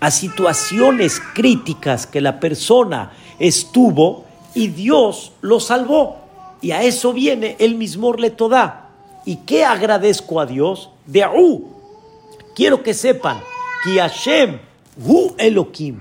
[0.00, 4.24] A situaciones críticas que la persona estuvo
[4.54, 6.18] y Dios lo salvó.
[6.60, 8.90] Y a eso viene el mismo le toda.
[9.24, 10.90] ¿Y qué agradezco a Dios?
[11.06, 11.72] De Aú.
[12.54, 13.40] Quiero que sepan
[13.82, 14.58] que Hashem
[15.04, 16.00] Hu Elohim.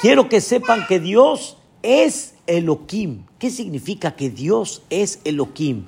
[0.00, 3.24] Quiero que sepan que Dios es Elohim.
[3.38, 5.86] ¿Qué significa que Dios es Elohim?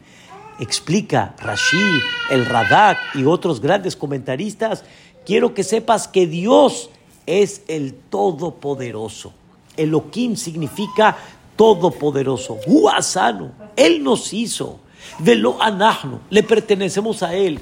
[0.59, 2.01] explica Rashi,
[2.31, 4.85] el Radak y otros grandes comentaristas,
[5.27, 6.91] quiero que sepas que Dios
[7.27, 9.33] es el Todopoderoso.
[9.77, 11.17] Elohim significa
[11.57, 12.59] Todopoderoso.
[12.67, 14.81] Huasano, Él nos hizo.
[15.19, 17.61] De lo anahno, le pertenecemos a Él.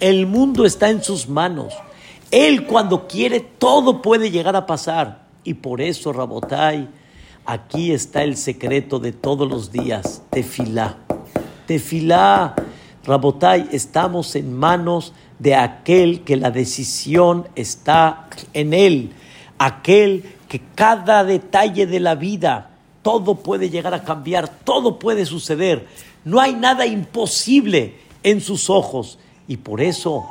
[0.00, 1.72] El mundo está en sus manos.
[2.32, 5.26] Él cuando quiere todo puede llegar a pasar.
[5.44, 6.88] Y por eso, Rabotai,
[7.44, 10.98] aquí está el secreto de todos los días, tefilá.
[11.66, 12.54] Tefilá,
[13.04, 19.12] Rabotai, estamos en manos de aquel que la decisión está en él,
[19.58, 22.70] aquel que cada detalle de la vida,
[23.02, 25.86] todo puede llegar a cambiar, todo puede suceder,
[26.24, 29.18] no hay nada imposible en sus ojos.
[29.48, 30.26] Y por eso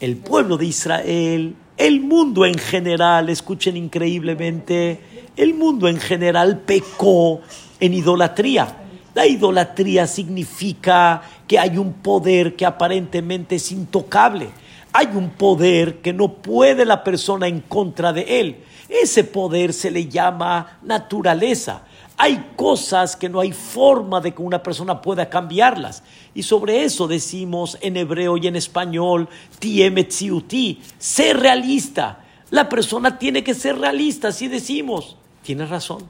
[0.00, 5.00] el pueblo de Israel, el mundo en general, escuchen increíblemente,
[5.36, 7.40] el mundo en general pecó
[7.80, 8.76] en idolatría.
[9.14, 14.48] La idolatría significa que hay un poder que aparentemente es intocable.
[14.92, 18.56] Hay un poder que no puede la persona en contra de él.
[18.88, 21.82] Ese poder se le llama naturaleza.
[22.24, 26.04] Hay cosas que no hay forma de que una persona pueda cambiarlas.
[26.34, 32.22] Y sobre eso decimos en hebreo y en español, tiemetziuti, ser realista.
[32.50, 35.16] La persona tiene que ser realista, así decimos.
[35.42, 36.08] Tienes razón.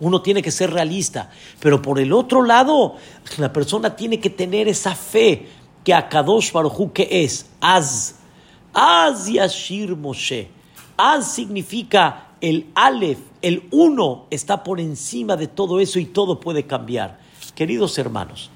[0.00, 2.96] Uno tiene que ser realista, pero por el otro lado,
[3.36, 5.46] la persona tiene que tener esa fe
[5.84, 8.14] que a Kadosh Baruj que es Az.
[8.72, 10.48] Az Yashir Moshe.
[10.96, 16.64] Az significa el Aleph, el uno está por encima de todo eso y todo puede
[16.64, 17.18] cambiar.
[17.54, 18.50] Queridos hermanos,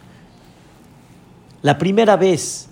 [1.62, 2.68] la primera vez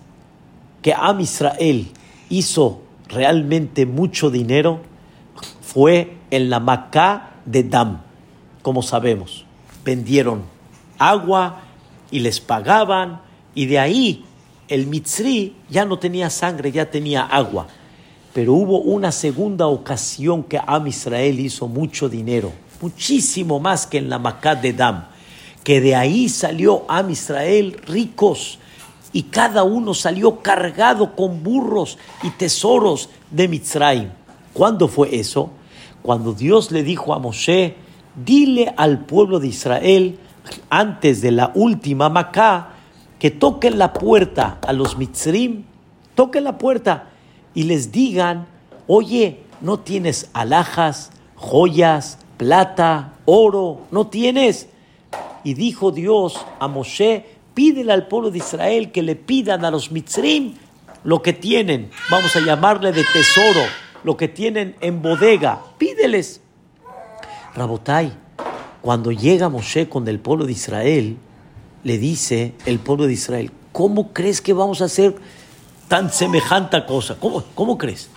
[0.83, 1.89] que Am Israel
[2.29, 4.81] hizo realmente mucho dinero
[5.61, 8.03] fue en la Macá de Dam
[8.63, 9.45] como sabemos.
[9.85, 10.43] Vendieron
[10.99, 11.63] agua
[12.11, 13.21] y les pagaban
[13.55, 14.25] y de ahí
[14.69, 17.67] el Mitzri ya no tenía sangre, ya tenía agua.
[18.33, 24.09] Pero hubo una segunda ocasión que Am Israel hizo mucho dinero, muchísimo más que en
[24.09, 25.07] la Macat de Dam,
[25.65, 28.59] que de ahí salió Am Israel ricos
[29.13, 34.11] y cada uno salió cargado con burros y tesoros de Mitzrayim.
[34.53, 35.51] ¿Cuándo fue eso?
[36.03, 37.75] Cuando Dios le dijo a Moshe,
[38.25, 40.19] dile al pueblo de Israel,
[40.69, 42.71] antes de la última Macá,
[43.19, 45.65] que toquen la puerta a los Mitzrim,
[46.15, 47.11] toquen la puerta
[47.55, 48.47] y les digan,
[48.87, 54.69] oye, no tienes alhajas, joyas, plata, oro, no tienes.
[55.45, 59.91] Y dijo Dios a Moshe, pídele al pueblo de Israel que le pidan a los
[59.91, 60.55] Mitzrim
[61.05, 63.61] lo que tienen, vamos a llamarle de tesoro,
[64.05, 66.41] lo que tienen en bodega, pídeles.
[67.55, 68.13] Rabotai,
[68.83, 71.17] cuando llega Moshe con el pueblo de Israel,
[71.85, 75.17] le dice el pueblo de Israel, ¿cómo crees que vamos a hacer
[75.91, 77.17] tan semejante cosa?
[77.21, 78.09] ¿Cómo, ¿Cómo crees?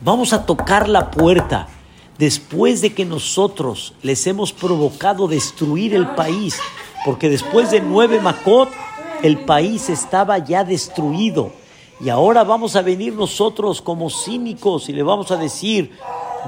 [0.00, 1.68] Vamos a tocar la puerta
[2.16, 6.58] después de que nosotros les hemos provocado destruir el país,
[7.04, 8.70] porque después de nueve Macot,
[9.22, 11.52] el país estaba ya destruido.
[12.00, 15.92] Y ahora vamos a venir nosotros como cínicos y le vamos a decir,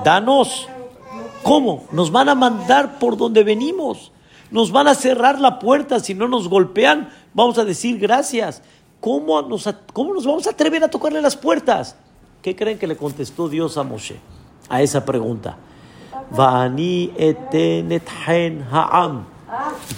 [0.03, 0.69] danos
[1.43, 1.85] ¿Cómo?
[1.93, 4.13] Nos van a mandar por donde venimos.
[4.51, 7.11] Nos van a cerrar la puerta si no nos golpean.
[7.35, 8.63] Vamos a decir gracias.
[9.01, 11.97] ¿Cómo nos, cómo nos vamos a atrever a tocarle las puertas?
[12.43, 14.17] ¿Qué creen que le contestó Dios a Moshe
[14.69, 15.57] a esa pregunta?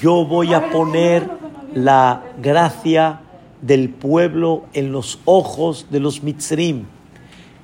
[0.00, 1.30] Yo voy a poner
[1.74, 3.20] la gracia
[3.60, 6.86] del pueblo en los ojos de los mitzrim.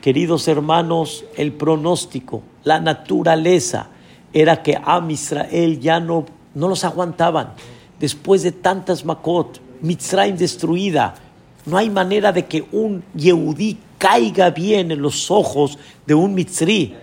[0.00, 3.86] Queridos hermanos, el pronóstico la naturaleza
[4.32, 7.52] era que Am Israel ya no, no los aguantaban.
[8.00, 11.14] Después de tantas Makot, Mitzrayim destruida,
[11.66, 16.94] no hay manera de que un Yehudí caiga bien en los ojos de un mitzri.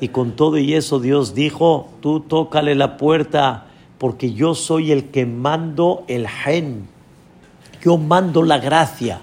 [0.00, 3.66] Y con todo y eso Dios dijo, tú tócale la puerta
[3.98, 6.86] porque yo soy el que mando el gen,
[7.82, 9.20] yo mando la gracia.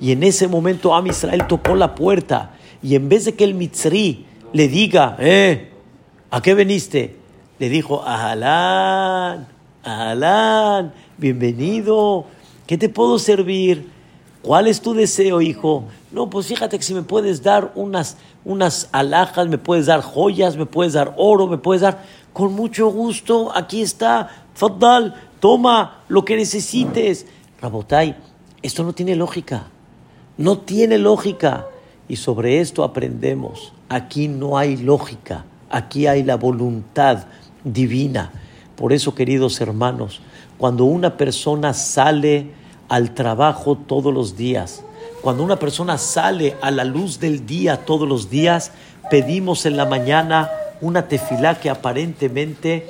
[0.00, 3.54] Y en ese momento Am Israel tocó la puerta y en vez de que el
[3.54, 5.70] mitzri le diga, eh,
[6.30, 7.16] ¿a qué veniste?
[7.58, 9.46] Le dijo, Ahalán,
[9.82, 12.26] Ahalán, bienvenido,
[12.66, 13.93] ¿qué te puedo servir?
[14.44, 15.84] ¿Cuál es tu deseo, hijo?
[16.12, 20.58] No, pues fíjate que si me puedes dar unas, unas alhajas, me puedes dar joyas,
[20.58, 22.04] me puedes dar oro, me puedes dar...
[22.34, 27.26] Con mucho gusto, aquí está, Faddal, toma lo que necesites.
[27.62, 28.16] Rabotai,
[28.60, 29.68] esto no tiene lógica,
[30.36, 31.66] no tiene lógica.
[32.06, 37.24] Y sobre esto aprendemos, aquí no hay lógica, aquí hay la voluntad
[37.62, 38.30] divina.
[38.76, 40.20] Por eso, queridos hermanos,
[40.58, 42.50] cuando una persona sale
[42.88, 44.84] al trabajo todos los días,
[45.22, 48.72] cuando una persona sale a la luz del día todos los días,
[49.10, 52.86] pedimos en la mañana una tefilá que aparentemente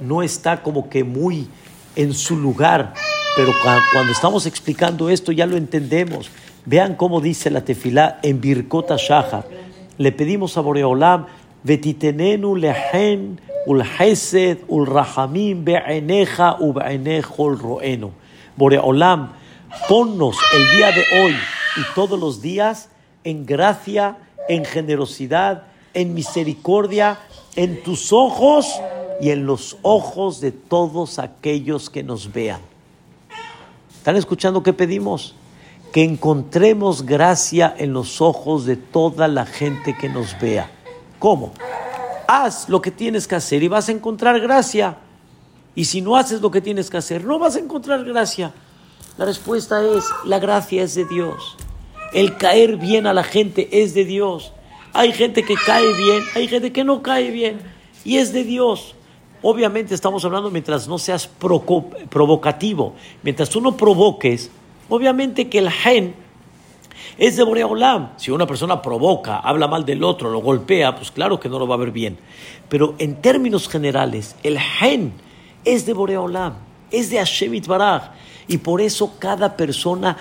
[0.00, 1.48] no está como que muy
[1.96, 2.92] en su lugar,
[3.36, 3.52] pero
[3.94, 6.30] cuando estamos explicando esto ya lo entendemos.
[6.66, 9.46] Vean cómo dice la tefilá en Birkota Shahar.
[9.96, 11.26] Le pedimos a Boreolam,
[11.64, 16.72] vetitenenu lehen ul hesed ul rahamim be'eneja u
[17.54, 18.10] roeno.
[18.56, 19.30] Boreolam,
[19.86, 21.34] ponnos el día de hoy
[21.76, 22.88] y todos los días
[23.24, 24.16] en gracia,
[24.48, 25.64] en generosidad,
[25.94, 27.18] en misericordia,
[27.56, 28.66] en tus ojos
[29.20, 32.60] y en los ojos de todos aquellos que nos vean.
[33.96, 35.34] ¿Están escuchando qué pedimos?
[35.92, 40.70] Que encontremos gracia en los ojos de toda la gente que nos vea.
[41.18, 41.52] ¿Cómo?
[42.26, 44.98] Haz lo que tienes que hacer y vas a encontrar gracia.
[45.74, 48.52] Y si no haces lo que tienes que hacer, no vas a encontrar gracia.
[49.18, 51.56] La respuesta es, la gracia es de Dios.
[52.12, 54.52] El caer bien a la gente es de Dios.
[54.92, 57.58] Hay gente que cae bien, hay gente que no cae bien.
[58.04, 58.94] Y es de Dios.
[59.42, 62.94] Obviamente estamos hablando mientras no seas provocativo.
[63.24, 64.52] Mientras tú no provoques,
[64.88, 66.14] obviamente que el gen
[67.18, 68.12] es de Boreolam.
[68.18, 71.66] Si una persona provoca, habla mal del otro, lo golpea, pues claro que no lo
[71.66, 72.18] va a ver bien.
[72.68, 75.12] Pero en términos generales, el gen
[75.64, 76.54] es de Boreolam,
[76.90, 78.10] es de Hashem Baraj.
[78.46, 80.16] Y por eso cada persona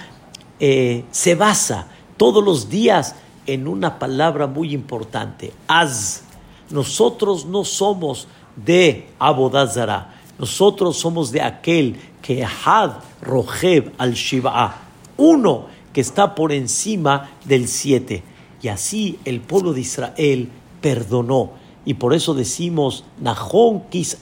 [0.59, 1.87] eh, se basa
[2.17, 3.15] todos los días
[3.45, 6.23] en una palabra muy importante, az.
[6.69, 12.91] Nosotros no somos de Abodazara, nosotros somos de aquel que Had
[13.21, 14.75] Rojeb al Shiva,
[15.15, 18.23] uno que está por encima del siete.
[18.61, 20.49] Y así el pueblo de Israel
[20.81, 21.51] perdonó.
[21.85, 24.17] Y por eso decimos, Nahon kis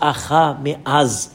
[0.62, 1.32] me az.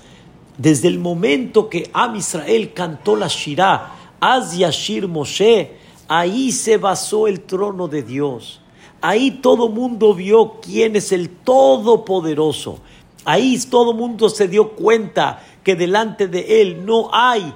[0.61, 5.71] Desde el momento que Am Israel cantó la Shirah, Az Yashir Moshe,
[6.07, 8.61] ahí se basó el trono de Dios.
[9.01, 12.81] Ahí todo mundo vio quién es el Todopoderoso.
[13.25, 17.55] Ahí todo mundo se dio cuenta que delante de Él no hay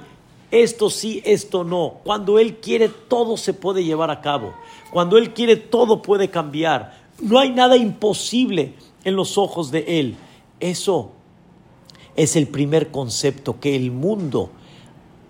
[0.49, 1.99] esto sí, esto no.
[2.03, 4.53] Cuando Él quiere, todo se puede llevar a cabo.
[4.89, 7.05] Cuando Él quiere, todo puede cambiar.
[7.21, 10.15] No hay nada imposible en los ojos de Él.
[10.59, 11.11] Eso
[12.15, 14.49] es el primer concepto que el mundo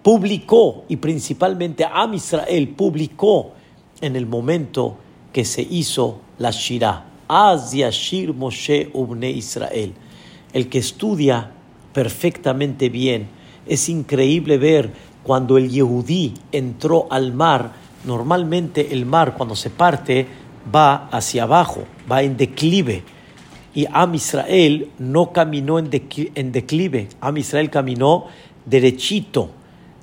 [0.03, 3.53] publicó y principalmente Am Israel publicó
[4.01, 4.97] en el momento
[5.33, 7.05] que se hizo la Shirah.
[7.27, 9.93] Az Yashir Moshe Ubne Israel.
[10.53, 11.51] El que estudia
[11.95, 13.27] perfectamente bien,
[13.65, 14.91] es increíble ver
[15.23, 17.71] cuando el Yehudí entró al mar,
[18.03, 20.27] normalmente el mar cuando se parte
[20.73, 23.03] va hacia abajo, va en declive.
[23.75, 28.25] Y Am Israel no caminó en, declive, Am Israel caminó
[28.65, 29.51] derechito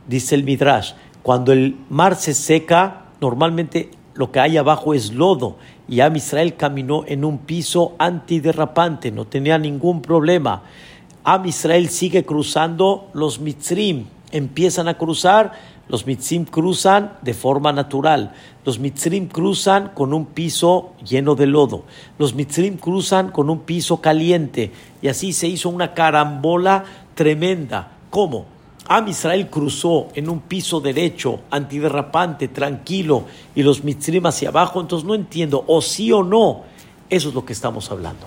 [0.07, 0.93] dice el Midrash,
[1.23, 5.57] cuando el mar se seca, normalmente lo que hay abajo es lodo.
[5.89, 10.63] Y Am Israel caminó en un piso antiderrapante, no tenía ningún problema.
[11.25, 15.53] Am Israel sigue cruzando, los Mitzrim empiezan a cruzar,
[15.93, 18.33] los Mitzrim cruzan de forma natural.
[18.65, 21.85] Los Mitzrim cruzan con un piso lleno de lodo.
[22.19, 24.73] Los Mitzrim cruzan con un piso caliente.
[25.03, 26.85] Y así se hizo una carambola
[27.15, 27.93] tremenda.
[28.09, 28.47] ¿Cómo?
[28.89, 33.25] Am Israel cruzó en un piso derecho, antiderrapante, tranquilo,
[33.55, 36.63] y los mitzrim hacia abajo, entonces no entiendo, o sí o no,
[37.09, 38.27] eso es lo que estamos hablando.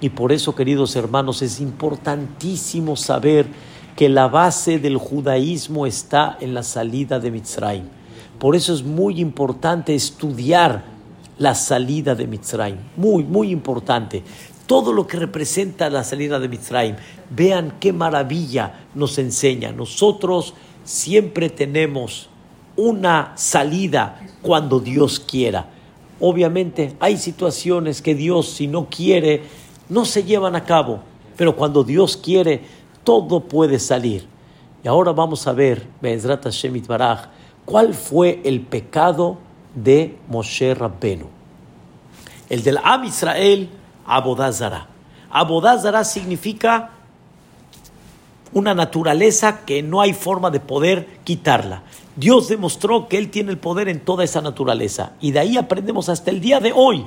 [0.00, 3.46] Y por eso, queridos hermanos, es importantísimo saber
[3.96, 7.84] que la base del judaísmo está en la salida de Mitzrayim.
[8.38, 10.84] Por eso es muy importante estudiar
[11.38, 12.76] la salida de Mitzrayim.
[12.96, 14.22] Muy, muy importante
[14.66, 16.96] todo lo que representa la salida de Mitzrayim.
[17.30, 19.72] Vean qué maravilla nos enseña.
[19.72, 22.28] Nosotros siempre tenemos
[22.76, 25.70] una salida cuando Dios quiera.
[26.20, 29.42] Obviamente hay situaciones que Dios, si no quiere,
[29.88, 31.00] no se llevan a cabo,
[31.36, 32.62] pero cuando Dios quiere,
[33.06, 34.26] todo puede salir.
[34.82, 37.28] Y ahora vamos a ver, Be'ezrat Hashem Baraj,
[37.64, 39.38] cuál fue el pecado
[39.74, 41.28] de Moshe Rabbenu.
[42.50, 43.70] El del Am Israel,
[44.04, 44.88] Abodazara.
[45.30, 46.90] Abodazara significa
[48.52, 51.82] una naturaleza que no hay forma de poder quitarla.
[52.16, 55.12] Dios demostró que Él tiene el poder en toda esa naturaleza.
[55.20, 57.06] Y de ahí aprendemos hasta el día de hoy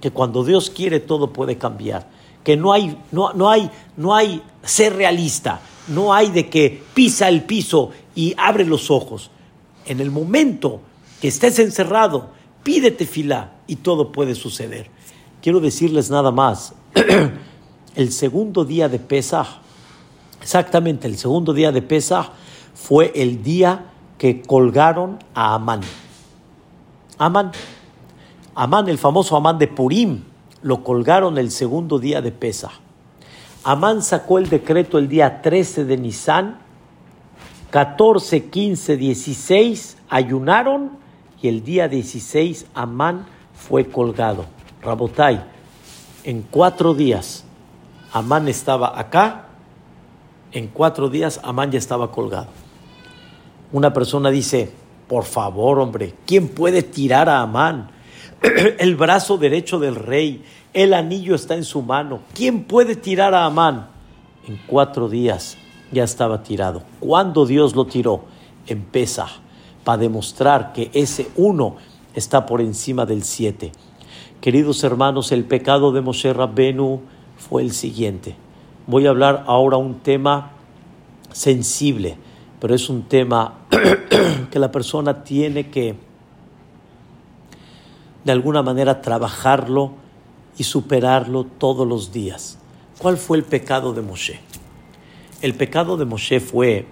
[0.00, 2.06] que cuando Dios quiere todo puede cambiar.
[2.44, 5.60] Que no hay, no, no hay, no hay ser realista.
[5.88, 9.30] No hay de que pisa el piso y abre los ojos.
[9.84, 10.80] En el momento
[11.20, 12.30] que estés encerrado,
[12.62, 14.90] pídete fila y todo puede suceder.
[15.42, 16.74] Quiero decirles nada más.
[17.96, 19.46] el segundo día de Pesach,
[20.40, 22.30] exactamente el segundo día de Pesach,
[22.74, 25.80] fue el día que colgaron a Amán.
[27.18, 27.52] Amán,
[28.54, 30.22] Amán, el famoso Amán de Purim,
[30.62, 32.72] lo colgaron el segundo día de Pesach.
[33.64, 36.58] Amán sacó el decreto el día 13 de Nisan,
[37.70, 40.90] 14, 15, 16 ayunaron
[41.40, 44.46] y el día 16 Amán fue colgado.
[44.82, 45.44] Rabotai,
[46.24, 47.44] en cuatro días
[48.12, 49.46] Amán estaba acá,
[50.52, 52.48] en cuatro días Amán ya estaba colgado.
[53.72, 54.70] Una persona dice,
[55.08, 57.90] por favor hombre, ¿quién puede tirar a Amán?
[58.78, 62.20] el brazo derecho del rey, el anillo está en su mano.
[62.34, 63.88] ¿Quién puede tirar a Amán?
[64.48, 65.56] En cuatro días
[65.92, 66.82] ya estaba tirado.
[66.98, 68.24] ¿Cuándo Dios lo tiró?
[68.66, 68.86] En
[69.84, 71.76] para demostrar que ese uno
[72.14, 73.72] está por encima del siete.
[74.40, 77.00] Queridos hermanos, el pecado de Moshe Rabbenu
[77.36, 78.36] fue el siguiente.
[78.86, 80.52] Voy a hablar ahora un tema
[81.32, 82.16] sensible,
[82.60, 83.58] pero es un tema
[84.50, 85.96] que la persona tiene que
[88.24, 89.92] de alguna manera trabajarlo
[90.58, 92.58] y superarlo todos los días.
[92.98, 94.40] ¿Cuál fue el pecado de Moshe?
[95.40, 96.86] El pecado de Moshe fue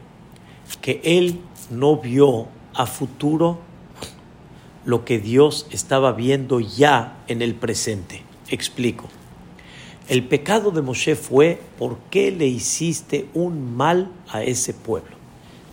[0.81, 3.59] que él no vio a futuro
[4.85, 8.23] lo que Dios estaba viendo ya en el presente.
[8.49, 9.09] Explico.
[10.09, 15.17] El pecado de Moshe fue ¿por qué le hiciste un mal a ese pueblo?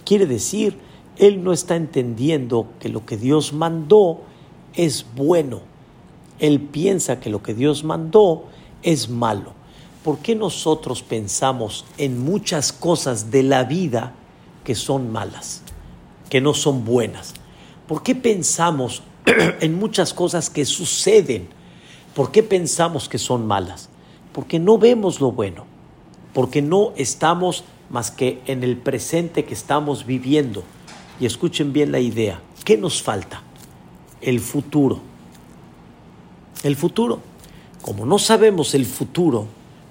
[0.06, 0.78] Quiere decir,
[1.18, 4.22] él no está entendiendo que lo que Dios mandó
[4.78, 5.60] es bueno.
[6.40, 8.46] Él piensa que lo que Dios mandó
[8.82, 9.52] es malo.
[10.04, 14.14] ¿Por qué nosotros pensamos en muchas cosas de la vida
[14.64, 15.64] que son malas,
[16.30, 17.34] que no son buenas?
[17.90, 19.04] ¿Por qué pensamos
[19.60, 21.50] en muchas cosas que suceden?
[22.16, 23.90] ¿Por qué pensamos que son malas?
[24.38, 25.66] porque no vemos lo bueno,
[26.32, 30.64] porque no estamos más que en el presente que estamos viviendo.
[31.20, 33.42] Y escuchen bien la idea, ¿qué nos falta?
[34.22, 35.00] El futuro.
[36.64, 37.20] El futuro.
[37.82, 39.48] Como no sabemos el futuro,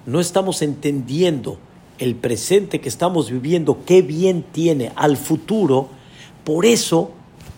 [0.06, 1.58] no estamos entendiendo
[1.98, 5.88] el presente que estamos viviendo, qué bien tiene al futuro,
[6.44, 7.10] por eso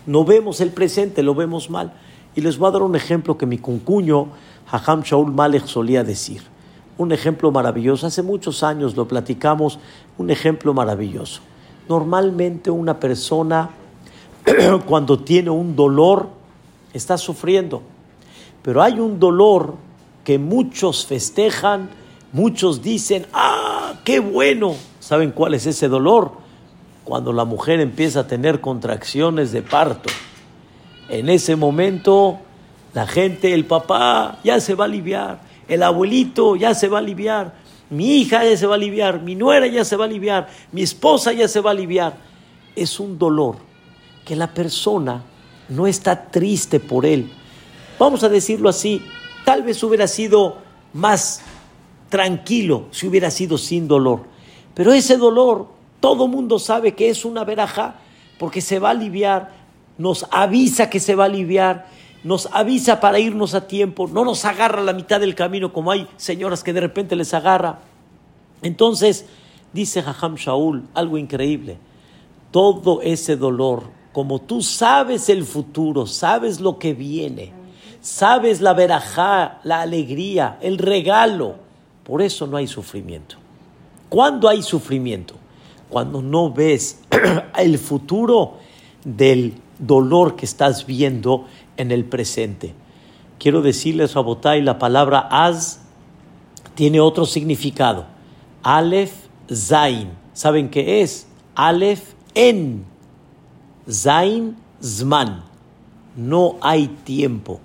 [0.05, 1.93] no vemos el presente, lo vemos mal.
[2.35, 4.27] Y les voy a dar un ejemplo que mi concuño,
[4.71, 6.41] Hajam Shaul Malek, solía decir
[6.99, 8.05] un ejemplo maravilloso.
[8.05, 9.79] Hace muchos años lo platicamos,
[10.17, 11.41] un ejemplo maravilloso.
[11.87, 13.69] Normalmente una persona
[14.85, 16.29] cuando tiene un dolor
[16.93, 17.81] está sufriendo,
[18.61, 19.75] pero hay un dolor
[20.23, 21.89] que muchos festejan,
[22.31, 24.75] muchos dicen, ah, qué bueno.
[24.99, 26.31] ¿Saben cuál es ese dolor?
[27.03, 30.09] Cuando la mujer empieza a tener contracciones de parto.
[31.09, 32.37] En ese momento
[32.93, 37.01] la gente, el papá, ya se va a aliviar el abuelito ya se va a
[37.01, 37.53] aliviar,
[37.91, 40.81] mi hija ya se va a aliviar, mi nuera ya se va a aliviar, mi
[40.81, 42.17] esposa ya se va a aliviar.
[42.75, 43.57] Es un dolor
[44.25, 45.23] que la persona
[45.69, 47.31] no está triste por él.
[47.97, 49.01] Vamos a decirlo así,
[49.45, 50.57] tal vez hubiera sido
[50.93, 51.41] más
[52.09, 54.23] tranquilo si hubiera sido sin dolor.
[54.73, 55.67] Pero ese dolor,
[55.99, 57.95] todo mundo sabe que es una veraja
[58.37, 59.51] porque se va a aliviar,
[59.97, 61.87] nos avisa que se va a aliviar
[62.23, 65.91] nos avisa para irnos a tiempo, no nos agarra a la mitad del camino como
[65.91, 67.79] hay señoras que de repente les agarra.
[68.61, 69.25] Entonces,
[69.71, 71.77] dice Jajam Shaul, algo increíble,
[72.51, 77.51] todo ese dolor, como tú sabes el futuro, sabes lo que viene,
[78.01, 81.55] sabes la verajá, la alegría, el regalo,
[82.03, 83.35] por eso no hay sufrimiento.
[84.09, 85.35] ¿Cuándo hay sufrimiento?
[85.89, 87.01] Cuando no ves
[87.57, 88.57] el futuro
[89.03, 91.45] del dolor que estás viendo
[91.77, 92.73] en el presente.
[93.37, 95.79] Quiero decirles, Rabotai, la palabra az
[96.75, 98.05] tiene otro significado.
[98.63, 99.13] Aleph,
[99.51, 100.09] Zain.
[100.33, 101.27] ¿Saben qué es?
[101.55, 102.85] Aleph, en.
[103.89, 105.43] Zain, Zman.
[106.15, 107.59] No hay tiempo.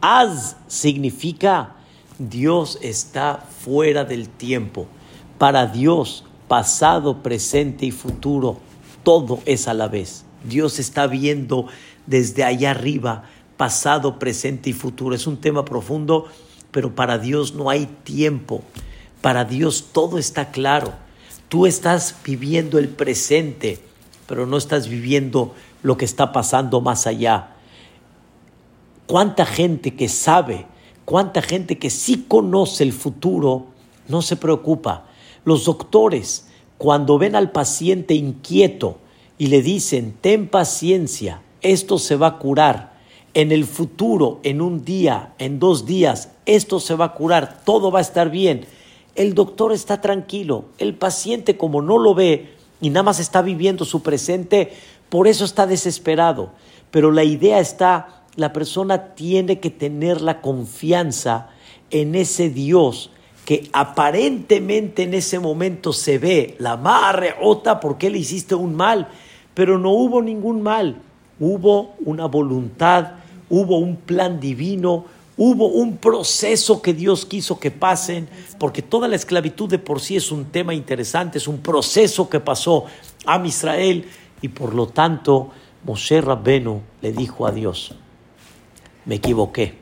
[0.00, 1.76] Az significa
[2.18, 4.86] Dios está fuera del tiempo.
[5.38, 8.58] Para Dios, pasado, presente y futuro,
[9.02, 10.24] todo es a la vez.
[10.44, 11.66] Dios está viendo
[12.06, 13.24] desde allá arriba,
[13.56, 15.14] pasado, presente y futuro.
[15.14, 16.26] Es un tema profundo,
[16.70, 18.62] pero para Dios no hay tiempo.
[19.22, 20.92] Para Dios todo está claro.
[21.48, 23.80] Tú estás viviendo el presente,
[24.30, 25.52] pero no estás viviendo
[25.82, 27.56] lo que está pasando más allá.
[29.06, 30.66] ¿Cuánta gente que sabe
[31.10, 33.66] cuánta gente que sí conoce el futuro
[34.06, 35.06] no se preocupa.
[35.44, 36.46] Los doctores,
[36.78, 38.98] cuando ven al paciente inquieto
[39.36, 43.00] y le dicen, ten paciencia, esto se va a curar,
[43.34, 47.90] en el futuro, en un día, en dos días, esto se va a curar, todo
[47.90, 48.66] va a estar bien.
[49.16, 53.84] El doctor está tranquilo, el paciente como no lo ve y nada más está viviendo
[53.84, 54.72] su presente,
[55.08, 56.50] por eso está desesperado.
[56.90, 61.48] Pero la idea está la persona tiene que tener la confianza
[61.90, 63.10] en ese Dios
[63.44, 69.08] que aparentemente en ese momento se ve la madre ota porque le hiciste un mal,
[69.54, 71.02] pero no hubo ningún mal,
[71.40, 73.14] hubo una voluntad,
[73.48, 75.06] hubo un plan divino,
[75.42, 78.28] hubo un proceso que Dios quiso que pasen,
[78.58, 82.40] porque toda la esclavitud de por sí es un tema interesante, es un proceso que
[82.40, 82.84] pasó
[83.24, 84.04] a Israel
[84.42, 85.50] y por lo tanto
[85.86, 87.94] Moshe Rabbenu le dijo a Dios,
[89.06, 89.78] me equivoqué.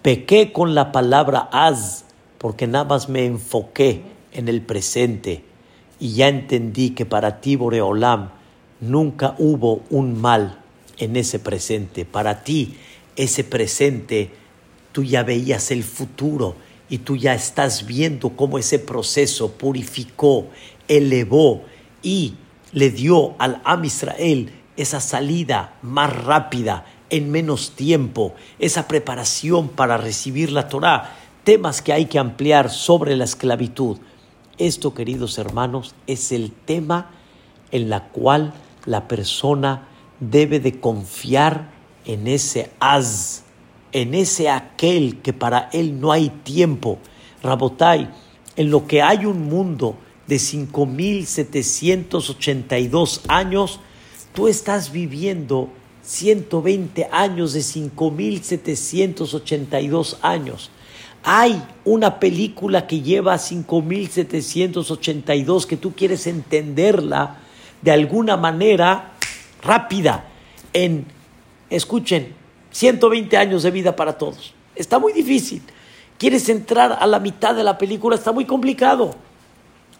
[0.00, 2.06] Pequé con la palabra haz
[2.38, 4.00] porque nada más me enfoqué
[4.32, 5.44] en el presente
[5.98, 8.30] y ya entendí que para ti, Boreolam,
[8.80, 10.58] nunca hubo un mal
[10.96, 12.06] en ese presente.
[12.06, 12.78] Para ti,
[13.14, 14.39] ese presente,
[14.92, 16.56] tú ya veías el futuro
[16.88, 20.48] y tú ya estás viendo cómo ese proceso purificó,
[20.88, 21.62] elevó
[22.02, 22.34] y
[22.72, 29.96] le dio al Am Israel esa salida más rápida, en menos tiempo, esa preparación para
[29.96, 33.98] recibir la Torah, temas que hay que ampliar sobre la esclavitud.
[34.58, 37.10] Esto, queridos hermanos, es el tema
[37.72, 38.52] en la cual
[38.86, 39.88] la persona
[40.20, 41.70] debe de confiar
[42.04, 43.44] en ese az,
[43.92, 47.00] en ese aquel que para él no hay tiempo.
[47.42, 48.08] Rabotai,
[48.56, 53.80] en lo que hay un mundo de 5.782 años,
[54.34, 55.70] tú estás viviendo
[56.02, 60.70] 120 años de 5.782 años.
[61.22, 67.40] Hay una película que lleva 5.782 que tú quieres entenderla
[67.82, 69.12] de alguna manera
[69.62, 70.24] rápida
[70.72, 71.06] en,
[71.68, 72.39] escuchen,
[72.70, 74.54] 120 años de vida para todos.
[74.74, 75.62] Está muy difícil.
[76.18, 79.14] Quieres entrar a la mitad de la película, está muy complicado.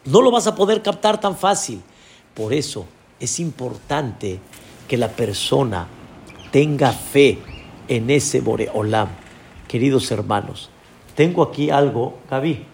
[0.05, 1.81] No lo vas a poder captar tan fácil.
[2.35, 2.87] Por eso
[3.19, 4.39] es importante
[4.89, 5.87] que la persona
[6.51, 7.39] tenga fe
[7.89, 9.09] en ese Boreolam.
[9.69, 10.71] Queridos hermanos,
[11.15, 12.19] tengo aquí algo.
[12.31, 12.65] Gaby,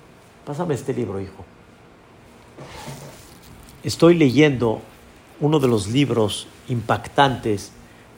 [0.44, 1.44] pásame este libro, hijo.
[3.82, 4.80] Estoy leyendo
[5.40, 7.72] uno de los libros impactantes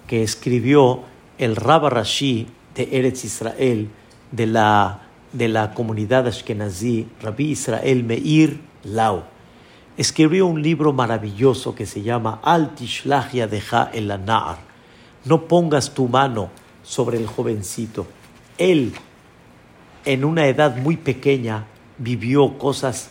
[0.06, 1.02] que escribió
[1.38, 3.88] el Rabba Rashi de Eretz Israel,
[4.30, 9.24] de la, de la comunidad ashkenazí, Rabbi Israel Meir Lau.
[9.96, 14.68] Escribió un libro maravilloso que se llama Al Tishlach Yadeja el Anar
[15.28, 16.50] no pongas tu mano
[16.82, 18.06] sobre el jovencito.
[18.56, 18.94] Él,
[20.04, 21.66] en una edad muy pequeña,
[21.98, 23.10] vivió cosas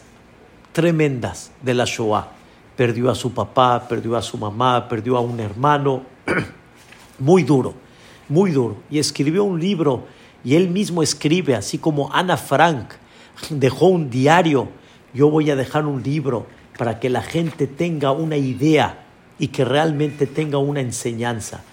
[0.73, 2.31] tremendas de la Shoah.
[2.75, 6.03] Perdió a su papá, perdió a su mamá, perdió a un hermano.
[7.19, 7.73] muy duro,
[8.29, 8.77] muy duro.
[8.89, 10.05] Y escribió un libro
[10.43, 12.93] y él mismo escribe, así como Ana Frank
[13.49, 14.69] dejó un diario.
[15.13, 16.47] Yo voy a dejar un libro
[16.77, 19.05] para que la gente tenga una idea
[19.39, 21.63] y que realmente tenga una enseñanza.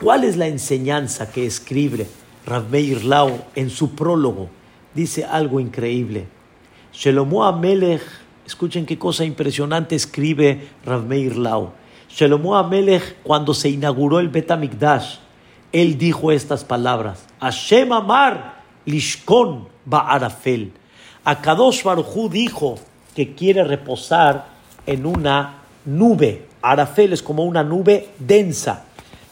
[0.00, 2.06] ¿Cuál es la enseñanza que escribe
[2.46, 4.48] Rav Meir Lau en su prólogo?
[4.94, 6.26] Dice algo increíble.
[6.92, 8.02] Shelomo Amelech,
[8.46, 11.72] escuchen qué cosa impresionante escribe Rav Meir Lau.
[12.54, 15.18] Amelech, cuando se inauguró el Betamikdash,
[15.74, 20.70] él dijo estas palabras: Hashem Amar Lishkon Ba'arafel.
[21.24, 22.76] Akadosh Baruchu dijo
[23.14, 24.46] que quiere reposar
[24.86, 26.46] en una nube.
[26.62, 28.84] Arafel es como una nube densa.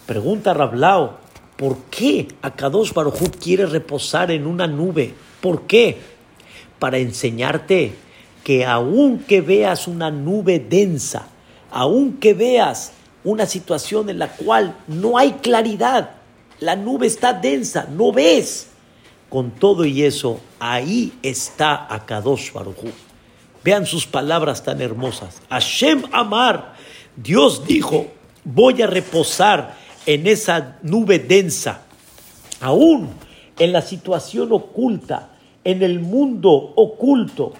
[0.05, 1.19] Pregunta Rablao,
[1.57, 5.15] ¿por qué Akadosh Barujú quiere reposar en una nube?
[5.41, 6.01] ¿Por qué?
[6.81, 7.95] Para enseñarte
[8.43, 11.29] que aunque veas una nube densa,
[11.71, 16.22] aunque veas una situación en la cual no hay claridad,
[16.63, 18.69] la nube está densa, no ves.
[19.29, 22.91] Con todo y eso, ahí está Akadosh Barujú.
[23.65, 25.43] Vean sus palabras tan hermosas.
[25.51, 26.75] Hashem Amar,
[27.17, 28.07] Dios dijo,
[28.45, 31.83] voy a reposar en esa nube densa,
[32.61, 33.09] aún
[33.59, 35.31] en la situación oculta,
[35.65, 37.55] en el mundo oculto,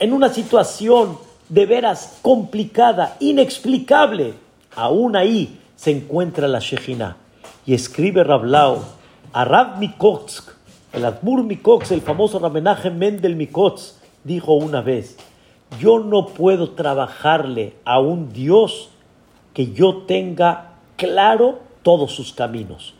[0.00, 4.34] en una situación de veras complicada, inexplicable,
[4.74, 7.16] aún ahí se encuentra la Shejina.
[7.68, 8.82] Y escribe Rablao
[9.30, 10.52] a Rab Mikotsk,
[10.94, 15.18] el Admur Mikotsk, el famoso ramenaje Mendel Mikotsk, dijo una vez,
[15.78, 18.88] yo no puedo trabajarle a un Dios
[19.52, 22.94] que yo tenga claro todos sus caminos.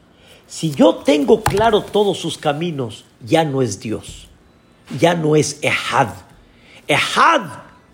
[0.47, 4.29] Si yo tengo claro todos sus caminos, ya no es Dios,
[5.01, 6.11] ya no es Ehad.
[6.87, 7.47] Ehad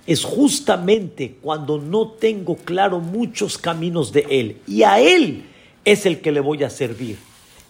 [0.09, 4.61] es justamente cuando no tengo claro muchos caminos de Él.
[4.67, 5.54] Y a Él
[5.85, 7.19] es el que le voy a servir.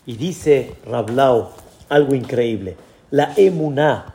[0.06, 1.50] Y dice Rablao
[1.88, 2.76] algo increíble.
[3.10, 4.14] La emuná,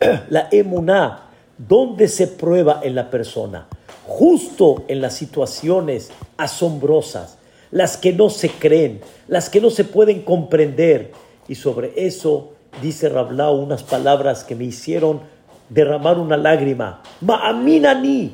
[0.28, 3.68] la emuná, ¿dónde se prueba en la persona?
[4.06, 7.38] Justo en las situaciones asombrosas,
[7.70, 11.12] las que no se creen, las que no se pueden comprender.
[11.48, 15.20] Y sobre eso dice Rablao unas palabras que me hicieron
[15.68, 17.02] derramar una lágrima.
[17.20, 18.32] Ma'aminani,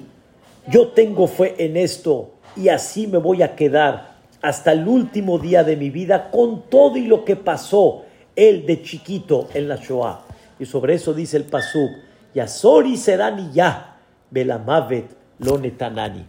[0.69, 4.16] yo tengo fe en esto y así me voy a quedar
[4.47, 8.05] hasta el último día de mi vida con todo y lo que pasó
[8.36, 10.20] él de chiquito en la Shoah.
[10.61, 11.90] Y sobre eso dice el Pasuk,
[12.32, 13.97] Yasori serani ya,
[14.30, 16.24] Belamavet lo netanani.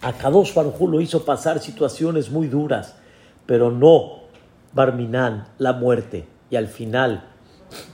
[0.00, 2.94] A Kadosh lo hizo pasar situaciones muy duras,
[3.44, 4.20] pero no
[4.72, 6.24] Barminan, la muerte.
[6.48, 7.24] Y al final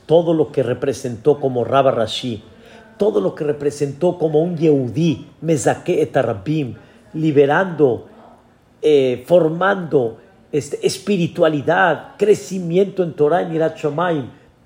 [0.07, 2.45] todo lo que representó como Rabba Rashi,
[2.99, 6.77] todo lo que representó como un Yehudí, Mezake etarabim,
[7.15, 8.10] liberando,
[8.83, 10.19] eh, formando
[10.53, 13.79] este, espiritualidad, crecimiento en Torah y Irat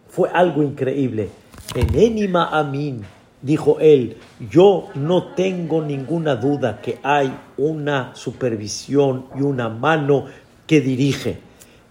[0.09, 1.29] fue algo increíble.
[1.75, 3.03] En Enima Amin,
[3.43, 4.17] dijo él,
[4.51, 10.27] yo no tengo ninguna duda que hay una supervisión y una mano
[10.67, 11.39] que dirige.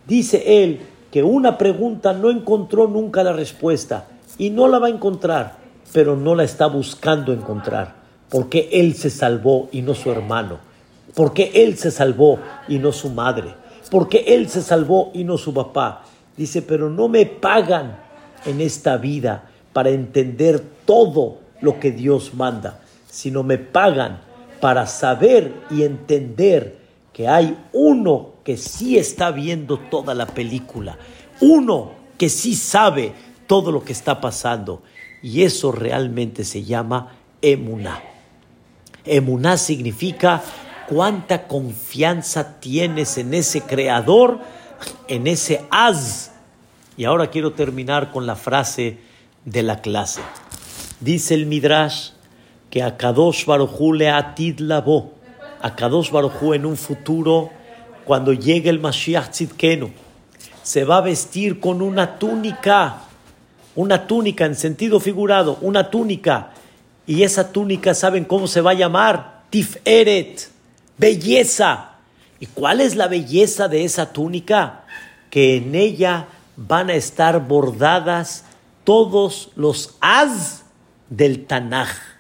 [0.08, 0.80] Dice él,
[1.12, 4.08] que una pregunta no encontró nunca la respuesta
[4.40, 5.58] y no la va a encontrar,
[5.92, 7.94] pero no la está buscando encontrar,
[8.30, 10.58] porque él se salvó y no su hermano,
[11.16, 13.54] porque él se salvó y no su madre,
[13.90, 16.06] porque él se salvó y no su papá.
[16.36, 17.98] Dice, pero no me pagan
[18.46, 24.22] en esta vida para entender todo lo que Dios manda, sino me pagan
[24.60, 26.78] para saber y entender
[27.12, 30.98] que hay uno que sí está viendo toda la película,
[31.42, 33.14] uno que sí sabe
[33.48, 34.82] todo lo que está pasando.
[35.22, 38.02] Y eso realmente se llama emuná.
[39.06, 40.42] Emuná significa
[40.88, 44.40] cuánta confianza tienes en ese creador,
[45.08, 46.32] en ese az.
[46.98, 48.98] Y ahora quiero terminar con la frase
[49.46, 50.22] de la clase.
[51.00, 52.12] Dice el Midrash
[52.70, 55.14] que a Kadosh Barujú le atid labo.
[55.62, 57.50] A Kadosh Barujú en un futuro
[58.06, 59.92] cuando llegue el Mashiach Tzidkenu,
[60.62, 63.02] se va a vestir con una túnica,
[63.76, 66.52] una túnica en sentido figurado, una túnica.
[67.06, 69.44] Y esa túnica, ¿saben cómo se va a llamar?
[69.50, 70.50] Tiferet,
[70.98, 71.92] belleza.
[72.40, 74.86] ¿Y cuál es la belleza de esa túnica?
[75.30, 76.28] Que en ella
[76.58, 78.44] van a estar bordadas
[78.84, 80.64] todos los az
[81.10, 82.14] del Tanaj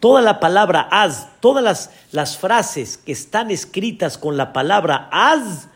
[0.00, 5.68] toda la palabra az, todas las, las, frases que están escritas con la palabra az,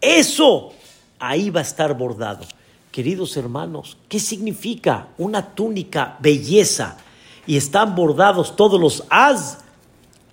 [0.00, 0.72] eso
[1.18, 2.44] ahí va a estar bordado.
[2.90, 6.96] Queridos hermanos, ¿qué significa una túnica belleza
[7.46, 9.58] y están bordados todos los az?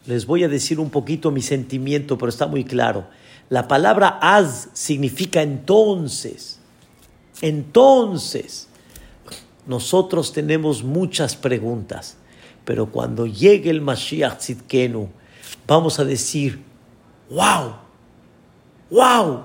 [0.06, 3.06] Les voy a decir un poquito mi sentimiento, pero está muy claro.
[3.50, 6.60] La palabra az significa entonces.
[7.42, 8.68] Entonces,
[9.66, 12.18] nosotros tenemos muchas preguntas.
[12.66, 15.10] Pero cuando llegue el Mashiach Tzidkenu,
[15.68, 16.64] vamos a decir,
[17.30, 17.76] wow,
[18.90, 19.44] wow,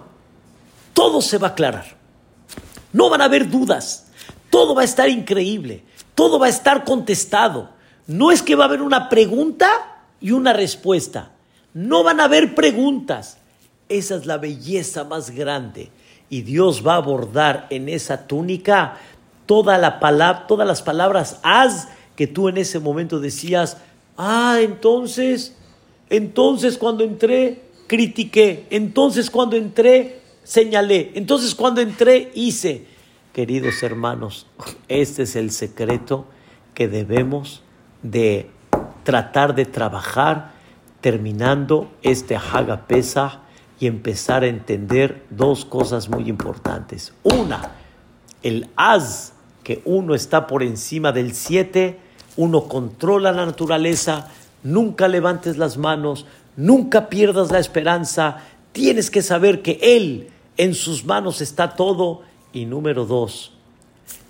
[0.93, 1.97] todo se va a aclarar.
[2.93, 4.07] No van a haber dudas.
[4.51, 5.85] Todo va a estar increíble.
[6.15, 7.71] Todo va a estar contestado.
[8.07, 11.33] No es que va a haber una pregunta y una respuesta.
[11.75, 13.39] No van a haber preguntas.
[13.89, 15.91] Esa es la belleza más grande.
[16.31, 18.99] Y Dios va a abordar en esa túnica
[19.47, 23.79] toda la palabra, todas las palabras haz que tú en ese momento decías,
[24.17, 25.57] ah, entonces,
[26.11, 32.85] entonces cuando entré, critiqué, entonces cuando entré, señalé, entonces cuando entré, hice.
[33.33, 34.47] Queridos hermanos,
[34.89, 36.27] este es el secreto
[36.75, 37.63] que debemos
[38.03, 38.51] de
[39.09, 40.51] tratar de trabajar
[41.01, 43.41] terminando este Haga Pesa
[43.81, 47.15] y empezar a entender dos cosas muy importantes.
[47.23, 47.71] Una,
[48.43, 49.33] el Az,
[49.65, 51.99] que uno está por encima del siete,
[52.37, 54.29] uno controla la naturaleza,
[54.63, 56.27] nunca levantes las manos,
[56.59, 58.43] nunca pierdas la esperanza,
[58.73, 60.29] tienes que saber que Él,
[60.59, 63.53] en sus manos está todo Y número dos,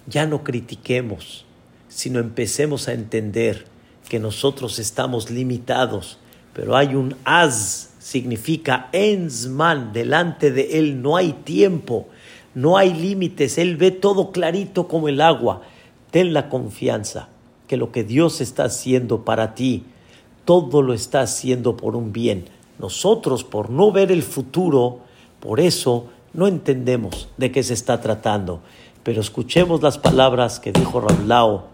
[0.07, 1.47] ya no critiquemos,
[1.89, 3.77] sino empecemos a entender
[4.09, 6.19] que nosotros estamos limitados,
[6.53, 12.09] pero hay un az, significa ensman, delante de él no hay tiempo,
[12.55, 15.63] no hay límites, él ve todo clarito como el agua.
[16.11, 17.29] Ten la confianza
[17.67, 19.85] que lo que Dios está haciendo para ti,
[20.45, 22.47] todo lo está haciendo por un bien.
[22.79, 25.01] Nosotros, por no ver el futuro,
[25.41, 28.61] por eso no entendemos de qué se está tratando.
[29.03, 31.67] Pero escuchemos las palabras que dijo Rablao,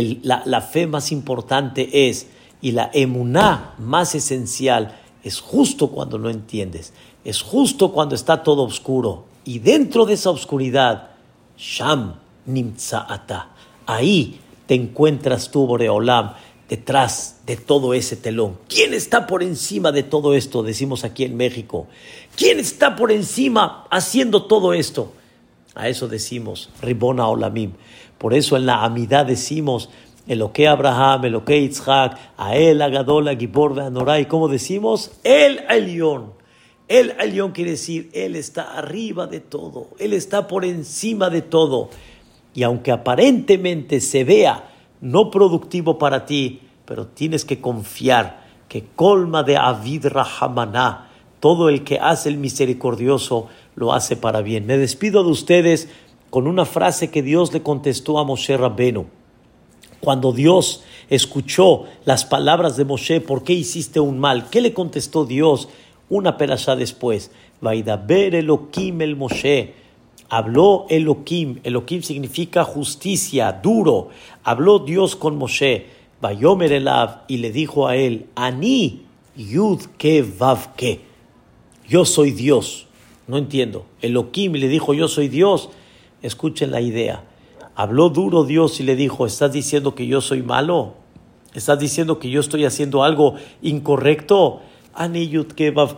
[0.00, 2.28] la, fe más importante es,
[2.60, 6.92] y la emuná más esencial, es justo cuando no entiendes,
[7.24, 9.24] es justo cuando está todo oscuro.
[9.44, 11.10] Y dentro de esa oscuridad,
[11.58, 12.14] Sham
[12.46, 13.50] Nimtsaata,
[13.86, 16.34] ahí te encuentras tú, Boreolam,
[16.68, 18.56] detrás de todo ese telón.
[18.68, 20.62] ¿Quién está por encima de todo esto?
[20.62, 21.86] Decimos aquí en México.
[22.34, 25.12] ¿Quién está por encima haciendo todo esto?
[25.74, 27.72] A eso decimos, Ribona Olamim.
[28.22, 29.90] Por eso en la amidad decimos,
[30.54, 34.26] que Abraham, que Yitzhak, a él, Agadola, Gibor, Anoray.
[34.26, 35.10] ¿Cómo decimos?
[35.24, 36.32] El Elión.
[36.86, 41.90] El Elión quiere decir, Él está arriba de todo, Él está por encima de todo.
[42.54, 44.70] Y aunque aparentemente se vea
[45.00, 51.10] no productivo para ti, pero tienes que confiar que colma de Avid Rahamaná,
[51.40, 54.64] todo el que hace el misericordioso lo hace para bien.
[54.66, 55.88] Me despido de ustedes
[56.32, 59.04] con una frase que Dios le contestó a Moshe Rabbenu.
[60.00, 64.48] Cuando Dios escuchó las palabras de Moshe, ¿por qué hiciste un mal?
[64.48, 65.68] ¿Qué le contestó Dios
[66.08, 67.32] una perashá después?
[67.60, 69.74] Vaidaber Elohim el Moshe.
[70.30, 71.60] Habló Elohim.
[71.64, 74.08] Elohim significa justicia, duro.
[74.42, 75.84] Habló Dios con Moshe.
[76.22, 79.02] Vayomer Elav y le dijo a él, Ani
[79.36, 80.24] Yud Ke
[80.76, 81.00] Ke.
[81.86, 82.86] Yo soy Dios.
[83.26, 83.84] No entiendo.
[84.00, 85.68] Elohim le dijo, yo soy Dios.
[86.22, 87.24] Escuchen la idea.
[87.74, 90.94] Habló duro Dios y le dijo, ¿estás diciendo que yo soy malo?
[91.54, 94.60] ¿Estás diciendo que yo estoy haciendo algo incorrecto?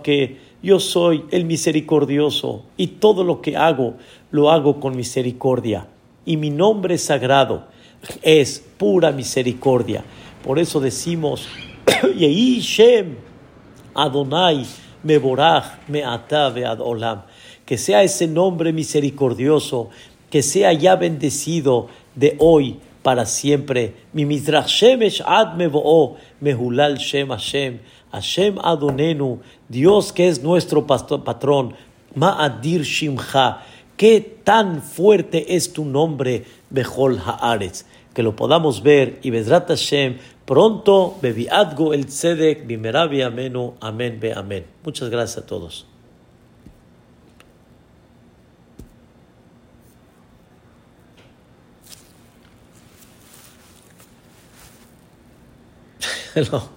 [0.03, 3.95] Ke yo soy el misericordioso y todo lo que hago
[4.31, 5.89] lo hago con misericordia.
[6.25, 7.67] Y mi nombre sagrado
[8.23, 10.05] es pura misericordia.
[10.43, 11.49] Por eso decimos,
[12.17, 13.17] Yehi Shem
[13.95, 14.65] Adonai
[15.03, 17.23] Meborach Me'atav Olam.
[17.65, 19.91] Que sea ese nombre misericordioso,
[20.35, 23.95] que sea ya bendecido de hoy para siempre.
[24.13, 25.55] Mi Mizrach Shemesh Ad
[26.41, 27.79] Mehulal Shem Hashem.
[28.11, 31.75] Hashem Adonenu, Dios que es nuestro patrón,
[32.17, 33.61] Ma'adir Shimcha,
[33.97, 40.19] qué tan fuerte es tu nombre, Bechol Haaretz, que lo podamos ver y Bezrat Hashem
[40.45, 44.65] pronto, Bebiadgo el Tzedek, Bimerabi Amenu, Amén, Be Amén.
[44.83, 45.94] Muchas gracias a todos.
[56.43, 56.74] Hello.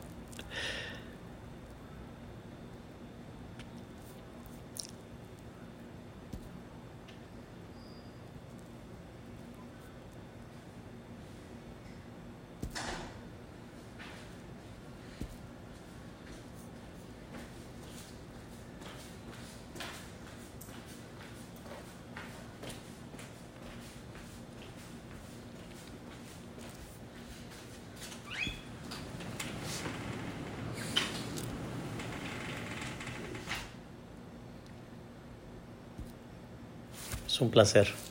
[37.37, 38.06] Es un placer.